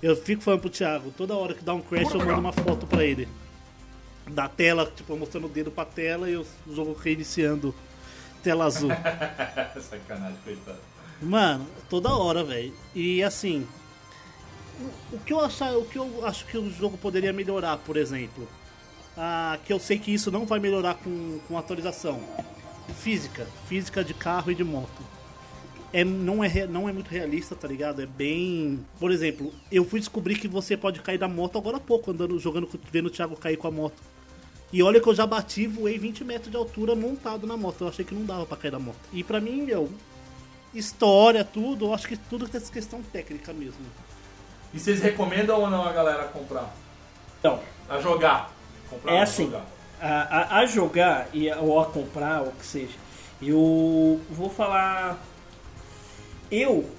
[0.03, 2.87] Eu fico falando pro Thiago, toda hora que dá um crash eu mando uma foto
[2.87, 3.29] pra ele.
[4.29, 7.75] Da tela, tipo, mostrando o dedo pra tela e o jogo reiniciando
[8.43, 8.91] tela azul.
[9.81, 10.79] Sacanagem, coitado.
[11.21, 12.73] Mano, toda hora, velho.
[12.95, 13.67] E assim,
[15.13, 18.49] o que eu achar, o que eu acho que o jogo poderia melhorar, por exemplo,
[19.17, 22.21] ah, que eu sei que isso não vai melhorar com, com atualização.
[22.99, 25.03] Física, física de carro e de moto.
[25.93, 28.01] É, não, é, não é muito realista, tá ligado?
[28.01, 28.85] É bem.
[28.99, 32.39] Por exemplo, eu fui descobrir que você pode cair da moto agora há pouco, andando,
[32.39, 34.01] jogando, com- vendo o Thiago cair com a moto.
[34.73, 37.83] E olha que eu já bati, voei 20 metros de altura montado na moto.
[37.83, 38.97] Eu achei que não dava pra cair da moto.
[39.13, 39.91] E pra mim, meu,
[40.75, 43.85] história, tudo, eu acho que tudo tem essa questão técnica mesmo.
[44.73, 46.75] E vocês recomendam ou não a galera comprar?
[47.39, 48.51] Então, A jogar?
[48.89, 49.45] Comprar É assim.
[49.47, 49.67] jogar?
[50.03, 52.95] A, a- jogar e ou a comprar, ou o que seja,
[53.41, 55.19] eu vou falar.
[56.51, 56.91] Eu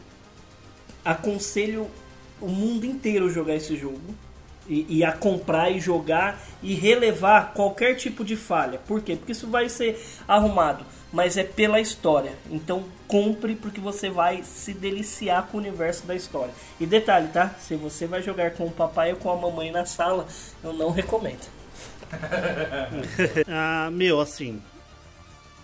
[1.06, 1.88] aconselho
[2.42, 4.00] o mundo inteiro jogar esse jogo.
[4.66, 8.80] E, e a comprar e jogar e relevar qualquer tipo de falha.
[8.88, 9.18] Por quê?
[9.18, 12.32] Porque isso vai ser arrumado, mas é pela história.
[12.50, 16.54] Então compre porque você vai se deliciar com o universo da história.
[16.80, 17.54] E detalhe, tá?
[17.60, 20.26] Se você vai jogar com o papai ou com a mamãe na sala,
[20.64, 21.46] eu não recomendo.
[23.48, 24.62] Ah, meu, assim.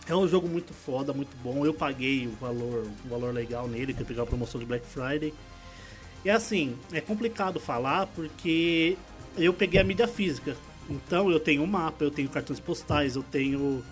[0.08, 1.66] É um jogo muito foda, muito bom.
[1.66, 4.86] Eu paguei o valor, o valor legal nele, que eu peguei a promoção de Black
[4.86, 5.34] Friday.
[6.26, 8.98] E assim, é complicado falar porque
[9.38, 10.56] eu peguei a mídia física.
[10.90, 13.84] Então eu tenho um mapa, eu tenho cartões postais, eu tenho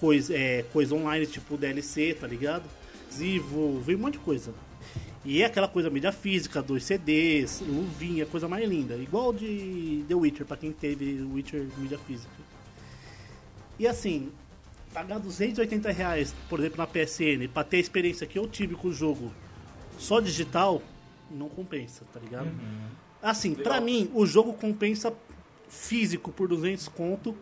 [0.00, 2.64] coisa, é, coisa online, tipo DLC, tá ligado?
[3.12, 4.52] Zivo, veio um monte de coisa.
[5.24, 8.96] E é aquela coisa mídia física, dois CDs, luvinha, coisa mais linda.
[8.96, 12.32] Igual de The Witcher, pra quem teve Witcher mídia física.
[13.78, 14.30] E assim,
[14.92, 18.88] pagar 280 reais, por exemplo, na PSN, pra ter a experiência que eu tive com
[18.88, 19.32] o jogo
[19.96, 20.82] só digital,
[21.30, 22.50] não compensa, tá ligado?
[23.22, 25.12] Assim, pra mim, o jogo compensa
[25.68, 27.34] físico por 200 conto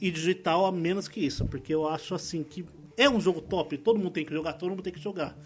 [0.00, 2.64] e digital a menos que isso, porque eu acho assim que
[2.96, 5.36] é um jogo top, todo mundo tem que jogar, todo mundo tem que jogar.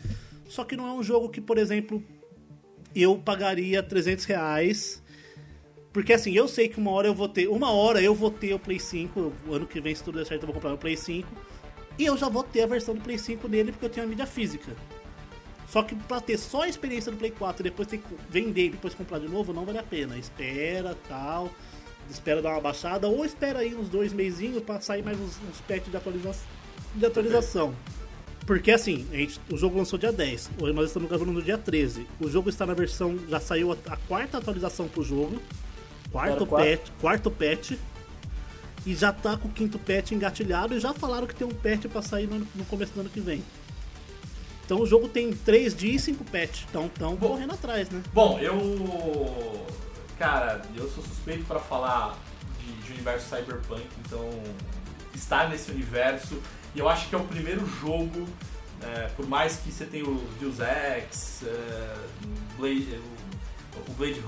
[0.48, 2.02] Só que não é um jogo que, por exemplo,
[2.96, 5.02] eu pagaria 300 reais.
[5.92, 7.48] Porque assim, eu sei que uma hora eu vou ter.
[7.48, 9.32] Uma hora eu vou ter o Play 5.
[9.46, 11.28] O ano que vem, se tudo der certo, eu vou comprar o Play 5.
[11.98, 14.08] E eu já vou ter a versão do Play 5 nele porque eu tenho a
[14.08, 14.72] mídia física.
[15.68, 18.66] Só que pra ter só a experiência do Play 4 e depois ter que vender
[18.66, 20.16] e depois comprar de novo, não vale a pena.
[20.16, 21.50] Espera tal.
[22.08, 23.06] Espera dar uma baixada.
[23.06, 26.34] Ou espera aí uns dois meizinhos pra sair mais uns, uns patches de, atualiza
[26.94, 27.74] de atualização.
[28.48, 31.58] Porque assim, a gente, o jogo lançou dia 10, hoje nós estamos gravando no dia
[31.58, 32.06] 13.
[32.18, 33.18] O jogo está na versão.
[33.28, 35.38] Já saiu a, a quarta atualização pro jogo.
[36.10, 37.72] Quarto patch, quarto patch.
[38.86, 41.88] E já tá com o quinto patch engatilhado e já falaram que tem um patch
[41.92, 43.44] pra sair no, no começo do ano que vem.
[44.64, 46.62] Então o jogo tem 3 dias e 5 patch.
[46.70, 47.28] Então tão Bom.
[47.28, 48.02] correndo atrás, né?
[48.14, 49.66] Bom, eu.
[50.18, 52.18] Cara, eu sou suspeito pra falar
[52.58, 54.26] de, de universo cyberpunk, então
[55.14, 56.40] estar nesse universo.
[56.74, 58.26] E eu acho que é o primeiro jogo,
[58.82, 61.96] é, por mais que você tenha o Deus Ex, é,
[62.56, 63.00] Blade,
[63.76, 64.22] o, o Blade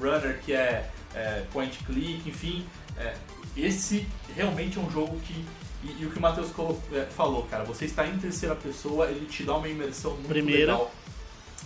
[0.00, 2.64] Runner, que é, é, point click, enfim,
[2.96, 3.14] é,
[3.56, 5.44] esse realmente é um jogo que.
[5.84, 6.50] E, e o que o Matheus
[6.92, 10.72] é, falou, cara, você está em terceira pessoa, ele te dá uma imersão muito Primeira.
[10.72, 10.92] legal.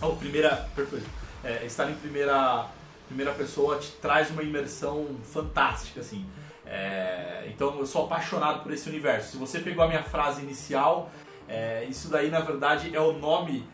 [0.01, 1.07] Oh, primeira, perfeito.
[1.43, 2.67] É, estar em primeira,
[3.07, 6.25] primeira pessoa te traz uma imersão fantástica, assim.
[6.65, 9.31] É, então eu sou apaixonado por esse universo.
[9.31, 11.11] Se você pegou a minha frase inicial,
[11.47, 13.67] é, isso daí na verdade é o nome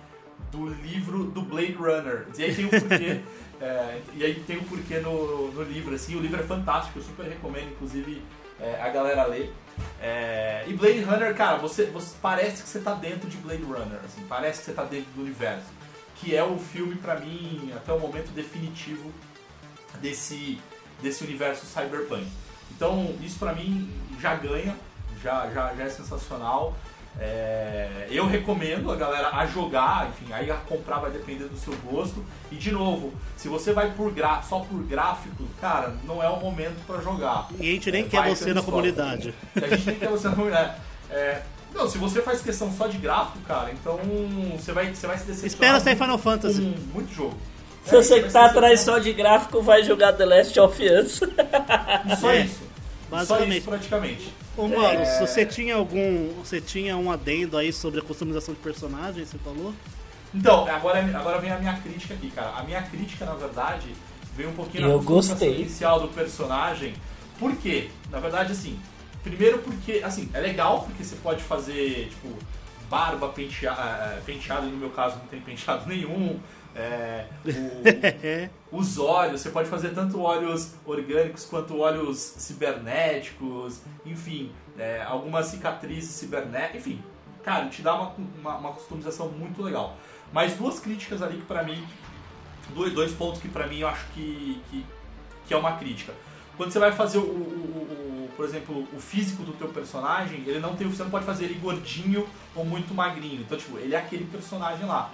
[0.52, 2.28] do livro do Blade Runner.
[2.38, 3.22] E aí tem um porquê.
[3.62, 6.16] é, e aí tem um porquê no, no livro, assim.
[6.16, 8.22] O livro é fantástico, eu super recomendo, inclusive,
[8.60, 9.54] é, a galera ler.
[10.02, 14.00] É, e Blade Runner, cara, você, você parece que você tá dentro de Blade Runner,
[14.04, 15.68] assim, parece que você tá dentro do universo.
[16.16, 19.12] Que é o filme, pra mim, até o momento definitivo
[20.02, 20.60] desse,
[21.02, 22.28] desse universo cyberpunk.
[22.72, 23.90] Então, isso pra mim
[24.20, 24.76] já ganha,
[25.24, 26.76] já, já, já é sensacional.
[27.20, 31.76] É, eu recomendo a galera a jogar, enfim, aí a comprar vai depender do seu
[31.78, 32.24] gosto.
[32.52, 36.40] E de novo, se você vai por gra só por gráfico, cara, não é o
[36.40, 37.48] momento pra jogar.
[37.60, 39.34] E a gente nem É, quer você na comunidade.
[39.56, 40.76] A gente nem quer você na comunidade.
[41.10, 41.42] É,
[41.74, 44.00] não, se você faz questão só de gráfico, cara, então
[44.58, 45.48] você vai, você vai se decepcionar.
[45.48, 46.62] Espera sair Final Fantasy.
[46.94, 47.38] Muito jogo.
[48.04, 51.20] Se tá atrás só de gráfico, vai jogar The Last of Us.
[52.20, 52.60] Só É, isso.
[53.10, 53.58] Só basicamente.
[53.60, 54.34] isso praticamente.
[54.58, 55.06] Ô, Mauro, É.
[55.06, 56.30] se você tinha algum.
[56.44, 59.74] Você tinha um adendo aí sobre a customização de personagem, você falou?
[60.34, 62.50] Então, agora, agora vem a minha crítica aqui, cara.
[62.56, 63.88] A minha crítica, na verdade,
[64.36, 65.62] veio um pouquinho na Eu customização gostei.
[65.62, 66.94] inicial do personagem.
[67.40, 67.90] Por quê?
[68.12, 68.78] Na verdade, assim,
[69.24, 72.28] primeiro porque, assim, é legal porque você pode fazer, tipo,
[72.90, 76.40] barba, pentea, eh, penteado, no meu caso não tem penteado nenhum.
[76.76, 77.26] é,
[78.72, 85.48] o- os óleos, você pode fazer tanto óleos orgânicos quanto óleos cibernéticos, enfim, é, algumas
[85.48, 87.04] cicatrizes cibernéticas, enfim,
[87.44, 89.98] cara, te dá uma, uma, uma customização muito legal.
[90.32, 91.84] Mas duas críticas ali que pra mim,
[92.76, 94.86] dois, dois pontos que pra mim eu acho que, que,
[95.48, 96.14] que é uma crítica.
[96.60, 100.60] Quando você vai fazer o, o- o- por exemplo, o físico do teu personagem, ele
[100.60, 103.40] não tem, você não pode fazer ele gordinho ou muito magrinho.
[103.42, 105.10] Então, tipo, ele é aquele personagem lá.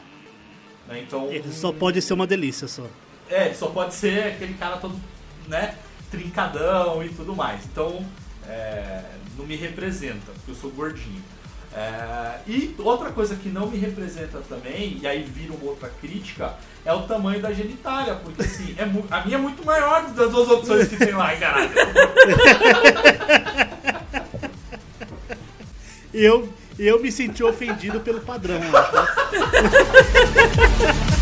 [0.88, 1.00] né?
[1.00, 2.88] Então, Ele só pode ser uma delícia só.
[3.30, 5.00] é, ele só pode ser aquele cara todo,
[5.48, 5.76] né,
[6.12, 7.64] trincadão e tudo mais.
[7.66, 8.04] Então,
[8.48, 9.04] é,
[9.38, 11.22] não me representa, porque eu sou gordinho.
[11.76, 16.54] É, e outra coisa que não me representa também, e aí vira uma outra crítica,
[16.86, 20.50] é o tamanho da genitália, porque assim, é a minha é muito maior das duas
[20.50, 21.70] opções que tem lá, caralho.
[26.14, 26.48] E eu,
[26.80, 28.58] eu me senti ofendido pelo padrão.
[28.58, 28.70] né?